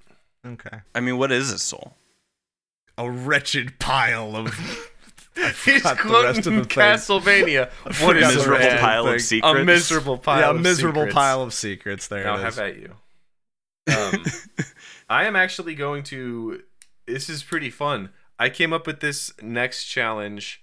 okay 0.46 0.78
I 0.94 1.00
mean, 1.00 1.18
what 1.18 1.32
is 1.32 1.50
a 1.52 1.58
soul? 1.58 1.94
A 3.00 3.10
wretched 3.10 3.78
pile 3.78 4.36
of 4.36 4.54
He's 5.64 5.82
the 5.82 5.96
quoting 5.98 6.36
rest 6.36 6.46
of 6.46 6.54
the 6.54 6.64
thing. 6.64 6.66
Castlevania. 6.66 7.70
What 8.04 8.16
is 8.16 8.28
the 8.28 8.34
miserable 8.34 8.58
rest 8.58 8.68
of 8.68 8.72
the 8.72 8.80
pile 8.80 9.04
thing. 9.04 9.14
of 9.14 9.20
secrets. 9.22 9.54
A 9.60 9.64
miserable 9.64 10.18
pile. 10.18 10.40
yeah, 10.40 10.46
a 10.46 10.50
of 10.50 10.60
miserable 10.60 11.00
secrets. 11.02 11.14
pile 11.14 11.42
of 11.42 11.54
secrets 11.54 12.08
there 12.08 12.24
Now, 12.24 12.36
how 12.36 12.48
about 12.48 12.76
you? 12.76 12.94
Um, 13.90 14.24
I 15.08 15.24
am 15.24 15.34
actually 15.34 15.74
going 15.74 16.04
to. 16.04 16.62
This 17.06 17.28
is 17.28 17.42
pretty 17.42 17.70
fun. 17.70 18.10
I 18.38 18.48
came 18.48 18.72
up 18.72 18.86
with 18.86 19.00
this 19.00 19.32
next 19.42 19.86
challenge 19.86 20.62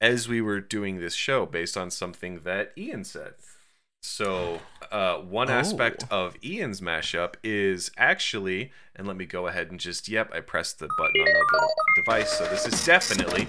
as 0.00 0.26
we 0.26 0.40
were 0.40 0.60
doing 0.60 0.98
this 0.98 1.14
show 1.14 1.46
based 1.46 1.76
on 1.76 1.90
something 1.90 2.40
that 2.40 2.72
Ian 2.76 3.04
said. 3.04 3.34
So, 4.06 4.60
uh, 4.92 5.16
one 5.16 5.50
aspect 5.50 6.04
Oh. 6.12 6.26
of 6.26 6.36
Ian's 6.44 6.80
mashup 6.80 7.34
is 7.42 7.90
actually, 7.96 8.70
and 8.94 9.04
let 9.06 9.16
me 9.16 9.26
go 9.26 9.48
ahead 9.48 9.72
and 9.72 9.80
just, 9.80 10.08
yep, 10.08 10.30
I 10.32 10.40
pressed 10.40 10.78
the 10.78 10.88
button 10.96 11.20
on 11.20 11.26
the 11.26 11.68
device. 11.96 12.32
So, 12.38 12.44
this 12.46 12.66
is 12.66 12.84
definitely 12.86 13.42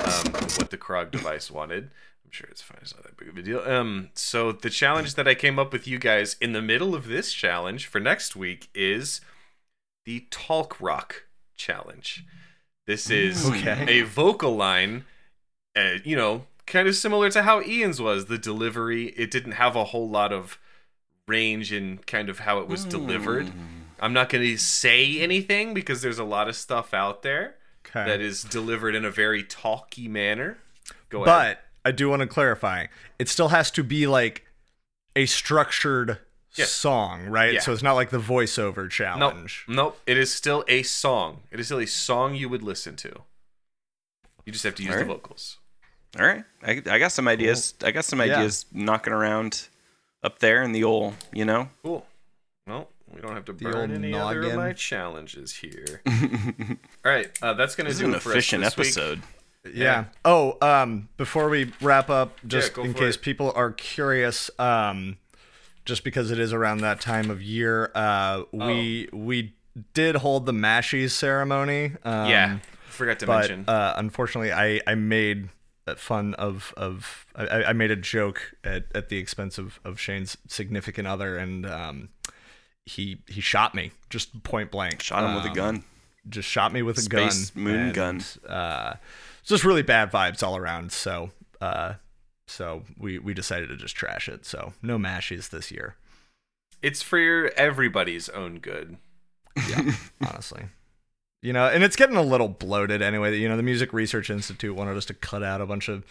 um, 0.00 0.32
what 0.58 0.68
the 0.70 0.76
Krog 0.76 1.10
device 1.12 1.50
wanted. 1.50 1.84
I'm 2.24 2.30
sure 2.30 2.46
it's 2.50 2.60
fine. 2.60 2.78
It's 2.82 2.94
not 2.94 3.04
that 3.04 3.16
big 3.16 3.28
of 3.28 3.38
a 3.38 3.42
deal. 3.42 3.60
Um, 3.60 4.10
so 4.14 4.52
the 4.52 4.70
challenge 4.70 5.14
that 5.14 5.26
I 5.26 5.34
came 5.34 5.58
up 5.58 5.72
with 5.72 5.86
you 5.88 5.98
guys 5.98 6.36
in 6.42 6.52
the 6.52 6.62
middle 6.62 6.94
of 6.94 7.06
this 7.08 7.32
challenge 7.32 7.86
for 7.86 7.98
next 7.98 8.36
week 8.36 8.68
is 8.74 9.22
the 10.04 10.26
Talk 10.30 10.78
Rock 10.78 11.24
challenge. 11.56 12.24
This 12.86 13.08
is 13.10 13.48
Okay. 13.48 13.86
a 14.00 14.02
vocal 14.02 14.56
line, 14.56 15.04
uh, 15.74 15.94
you 16.04 16.16
know, 16.16 16.46
kind 16.72 16.88
of 16.88 16.96
similar 16.96 17.30
to 17.30 17.42
how 17.42 17.60
Ian's 17.60 18.00
was. 18.00 18.26
The 18.26 18.38
delivery, 18.38 19.08
it 19.10 19.30
didn't 19.30 19.52
have 19.52 19.76
a 19.76 19.84
whole 19.84 20.08
lot 20.08 20.32
of 20.32 20.58
range 21.28 21.72
in 21.72 21.98
kind 21.98 22.28
of 22.28 22.40
how 22.40 22.58
it 22.60 22.66
was 22.66 22.84
hmm. 22.84 22.88
delivered. 22.88 23.52
I'm 24.00 24.12
not 24.14 24.30
going 24.30 24.42
to 24.42 24.56
say 24.56 25.20
anything 25.20 25.74
because 25.74 26.02
there's 26.02 26.18
a 26.18 26.24
lot 26.24 26.48
of 26.48 26.56
stuff 26.56 26.92
out 26.92 27.22
there 27.22 27.56
Okay. 27.86 28.08
that 28.08 28.20
is 28.20 28.42
delivered 28.42 28.94
in 28.94 29.04
a 29.04 29.10
very 29.10 29.42
talky 29.42 30.08
manner. 30.08 30.58
Go 31.08 31.24
ahead. 31.24 31.58
but 31.84 31.88
I 31.88 31.92
do 31.92 32.08
want 32.08 32.20
to 32.20 32.26
clarify. 32.26 32.86
It 33.18 33.28
still 33.28 33.48
has 33.48 33.70
to 33.72 33.84
be 33.84 34.06
like 34.06 34.46
a 35.14 35.26
structured 35.26 36.18
Yes. 36.54 36.70
song, 36.70 37.26
right? 37.26 37.54
Yeah. 37.54 37.60
So 37.60 37.72
it's 37.72 37.82
not 37.82 37.94
like 37.94 38.10
the 38.10 38.18
voiceover 38.18 38.82
Nope. 38.82 38.90
challenge. 38.90 39.64
Nope. 39.68 39.76
nope. 39.76 40.00
It 40.06 40.18
is 40.18 40.32
still 40.32 40.64
a 40.68 40.82
song. 40.82 41.40
It 41.50 41.60
is 41.60 41.66
still 41.66 41.78
a 41.80 41.86
song 41.86 42.34
you 42.34 42.48
would 42.48 42.62
listen 42.62 42.94
to. 42.96 43.22
You 44.44 44.52
just 44.52 44.64
have 44.64 44.74
to 44.76 44.82
use 44.82 44.96
the 44.96 45.04
vocals. 45.04 45.58
All 46.18 46.26
right, 46.26 46.44
I, 46.62 46.82
I 46.90 46.98
got 46.98 47.12
some 47.12 47.26
ideas. 47.28 47.74
I 47.82 47.90
got 47.90 48.04
some 48.04 48.18
Yeah. 48.20 48.36
ideas 48.36 48.66
knocking 48.72 49.12
around 49.12 49.68
up 50.22 50.38
there 50.40 50.62
in 50.62 50.72
the 50.72 50.84
old, 50.84 51.14
you 51.32 51.44
know. 51.44 51.68
Cool. 51.82 52.06
Well, 52.66 52.88
we 53.12 53.20
don't 53.20 53.34
have 53.34 53.44
to 53.46 53.52
The 53.52 53.64
burn 53.64 53.74
old 53.74 53.90
any 53.92 54.12
other 54.14 54.42
of 54.42 54.54
my 54.54 54.72
challenges 54.74 55.52
here. 55.54 56.02
All 56.06 57.12
right, 57.12 57.30
uh, 57.42 57.54
that's 57.54 57.74
gonna 57.76 57.88
This 57.88 57.98
do 57.98 58.06
an 58.06 58.14
it 58.14 58.22
for 58.22 58.30
us 58.30 58.34
efficient 58.36 58.62
this 58.64 58.76
week. 58.76 58.86
episode. 58.88 59.22
Yeah. 59.72 60.06
Oh, 60.24 60.58
um, 60.60 61.08
before 61.16 61.48
we 61.48 61.72
wrap 61.80 62.10
up, 62.10 62.36
just 62.46 62.74
go 62.74 62.82
in 62.82 62.94
case 62.94 63.14
it. 63.16 63.22
people 63.22 63.52
are 63.54 63.70
curious, 63.72 64.50
um, 64.58 65.16
just 65.84 66.02
because 66.04 66.30
it 66.30 66.38
is 66.38 66.52
around 66.52 66.78
that 66.78 67.00
time 67.00 67.30
of 67.30 67.40
year, 67.42 67.90
uh, 67.94 68.42
we 68.52 69.08
Oh. 69.12 69.16
we 69.16 69.54
did 69.94 70.16
hold 70.16 70.44
the 70.46 70.52
Mashies 70.52 71.10
ceremony. 71.12 71.92
Um, 72.04 72.28
yeah, 72.28 72.58
forgot 72.88 73.18
to 73.20 73.26
but 73.26 73.38
mention. 73.48 73.64
uh, 73.68 73.94
unfortunately, 73.96 74.52
I 74.52 74.80
I 74.86 74.94
made 74.96 75.48
fun 75.96 76.34
of 76.34 76.72
of 76.76 77.26
I, 77.34 77.64
I 77.64 77.72
made 77.72 77.90
a 77.90 77.96
joke 77.96 78.54
at, 78.64 78.84
at 78.94 79.08
the 79.08 79.16
expense 79.18 79.58
of, 79.58 79.80
of 79.84 79.98
Shane's 80.00 80.36
significant 80.48 81.08
other, 81.08 81.36
and 81.36 81.66
um, 81.66 82.08
he 82.86 83.22
he 83.28 83.40
shot 83.40 83.74
me 83.74 83.92
just 84.10 84.42
point 84.44 84.70
blank. 84.70 85.02
Shot 85.02 85.24
him 85.24 85.34
with 85.34 85.44
a 85.44 85.48
Um, 85.48 85.54
gun. 85.54 85.84
Just 86.28 86.48
shot 86.48 86.72
me 86.72 86.82
with 86.82 86.98
a 86.98 87.02
Space 87.02 87.50
gun. 87.50 87.64
moon 87.64 87.80
and, 87.80 87.94
gun. 87.94 88.22
Uh, 88.48 88.94
just 89.44 89.64
really 89.64 89.82
bad 89.82 90.12
vibes 90.12 90.42
all 90.42 90.56
around. 90.56 90.92
So 90.92 91.30
uh, 91.60 91.94
so 92.46 92.84
we 92.96 93.18
we 93.18 93.34
decided 93.34 93.68
to 93.70 93.76
just 93.76 93.96
trash 93.96 94.28
it. 94.28 94.46
So 94.46 94.72
no 94.82 94.98
mashies 94.98 95.50
this 95.50 95.70
year. 95.72 95.96
it's 96.80 97.02
for 97.02 97.18
your 97.18 97.50
everybody's 97.56 98.28
own 98.28 98.58
good. 98.60 98.98
Yeah, 99.68 99.92
honestly. 100.26 100.64
You 101.42 101.52
know, 101.52 101.66
and 101.66 101.82
it's 101.82 101.96
getting 101.96 102.16
a 102.16 102.22
little 102.22 102.48
bloated 102.48 103.02
anyway. 103.02 103.36
You 103.36 103.48
know, 103.48 103.56
the 103.56 103.62
Music 103.64 103.92
Research 103.92 104.30
Institute 104.30 104.76
wanted 104.76 104.96
us 104.96 105.04
to 105.06 105.14
cut 105.14 105.42
out 105.42 105.60
a 105.60 105.66
bunch 105.66 105.88
of 105.88 106.04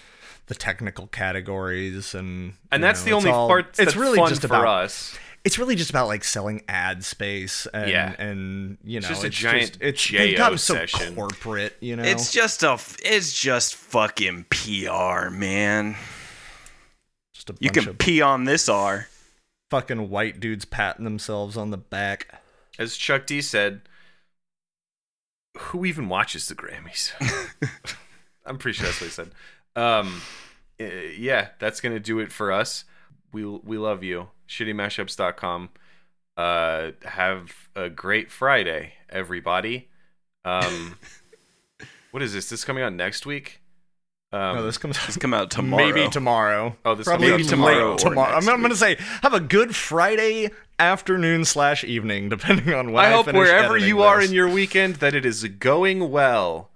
the 0.47 0.55
technical 0.55 1.07
categories, 1.07 2.13
and 2.13 2.53
And 2.71 2.83
that's 2.83 3.01
know, 3.01 3.05
the 3.05 3.15
only 3.15 3.29
all- 3.31 3.47
part 3.47 3.79
It's 3.79 3.95
really 3.95 4.17
fun 4.17 4.27
just 4.29 4.41
for 4.41 4.47
about 4.47 4.67
us. 4.83 5.17
it's 5.45 5.57
really 5.57 5.75
just 5.75 5.89
about 5.89 6.07
like 6.07 6.25
selling 6.25 6.61
ad 6.67 7.05
space 7.05 7.65
and 7.73 7.89
Yeah. 7.89 8.13
and 8.19 8.77
you 8.83 8.99
know 8.99 9.07
it's 9.07 9.21
just 9.21 9.23
a 9.23 9.29
giant 9.29 9.77
it's 9.79 10.03
JO 10.03 10.17
they've 10.17 10.37
gotten 10.37 10.57
so 10.57 10.73
session. 10.73 11.15
corporate. 11.15 11.77
You 11.79 11.95
know, 11.95 12.03
It's 12.03 12.31
just 12.33 12.63
a 12.63 12.77
It's 13.05 13.31
just 13.39 13.75
fucking 13.75 14.45
PR, 14.49 15.29
man. 15.29 15.95
just 17.33 17.49
a 17.49 17.53
bunch 17.53 17.61
You 17.63 17.69
can 17.71 17.87
of 17.87 17.97
pee 17.99 18.21
on 18.21 18.43
this 18.43 18.67
R. 18.67 19.07
fucking 19.69 20.09
white 20.09 20.41
dudes 20.41 20.65
patting 20.65 21.05
themselves 21.05 21.55
on 21.55 21.71
the 21.71 21.77
back. 21.77 22.41
As 22.77 22.97
Chuck 22.97 23.25
D 23.25 23.41
said, 23.41 23.81
who 25.57 25.85
even 25.85 26.09
watches 26.09 26.47
the 26.47 26.55
Grammys? 26.55 27.11
I'm 28.45 28.57
pretty 28.57 28.77
sure 28.77 28.87
that's 28.87 29.01
what 29.01 29.07
he 29.07 29.11
said. 29.11 29.31
Um, 29.75 30.21
uh, 30.79 30.85
yeah, 31.17 31.49
that's 31.59 31.81
gonna 31.81 31.99
do 31.99 32.19
it 32.19 32.31
for 32.31 32.51
us. 32.51 32.85
We 33.31 33.45
we 33.45 33.77
love 33.77 34.03
you. 34.03 34.29
ShittyMashups.com. 34.47 35.69
Uh, 36.37 36.91
have 37.03 37.69
a 37.75 37.89
great 37.89 38.31
Friday, 38.31 38.93
everybody. 39.09 39.89
Um, 40.43 40.97
what 42.11 42.23
is 42.23 42.33
this? 42.33 42.49
This 42.49 42.65
coming 42.65 42.83
out 42.83 42.93
next 42.93 43.25
week? 43.25 43.60
Um, 44.33 44.55
no, 44.55 44.63
this 44.63 44.77
comes 44.77 44.97
It's 45.07 45.17
come 45.17 45.33
out 45.33 45.51
tomorrow. 45.51 45.85
maybe 45.91 46.07
tomorrow. 46.09 46.75
Oh, 46.85 46.95
this 46.95 47.05
probably 47.05 47.29
comes 47.29 47.47
out 47.47 47.49
tomorrow 47.49 47.89
late 47.91 47.99
tomorrow. 47.99 48.35
I'm, 48.35 48.47
I'm 48.47 48.61
gonna 48.61 48.75
say 48.75 48.95
have 49.23 49.33
a 49.33 49.41
good 49.41 49.75
Friday 49.75 50.49
afternoon 50.79 51.43
slash 51.43 51.83
evening, 51.83 52.29
depending 52.29 52.73
on 52.73 52.93
when 52.93 53.03
I, 53.03 53.09
I 53.09 53.11
hope 53.11 53.25
wherever 53.27 53.75
editing 53.75 53.89
you 53.89 54.01
are 54.03 54.21
in 54.21 54.31
your 54.31 54.47
weekend 54.49 54.95
that 54.97 55.13
it 55.13 55.25
is 55.25 55.43
going 55.43 56.11
well. 56.11 56.69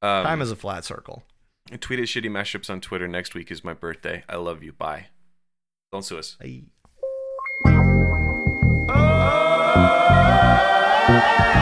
Um, 0.00 0.24
time 0.24 0.40
is 0.42 0.50
a 0.52 0.56
flat 0.56 0.84
circle. 0.84 1.24
tweet 1.80 1.98
at 1.98 2.06
shitty 2.06 2.30
mashups 2.30 2.70
on 2.70 2.80
Twitter. 2.80 3.08
Next 3.08 3.34
week 3.34 3.50
is 3.50 3.64
my 3.64 3.74
birthday. 3.74 4.22
I 4.28 4.36
love 4.36 4.62
you. 4.62 4.72
Bye. 4.72 5.06
Don't 5.90 6.04
sue 6.04 6.18
us. 6.18 6.36
Bye. 6.40 6.62
Oh, 11.04 11.58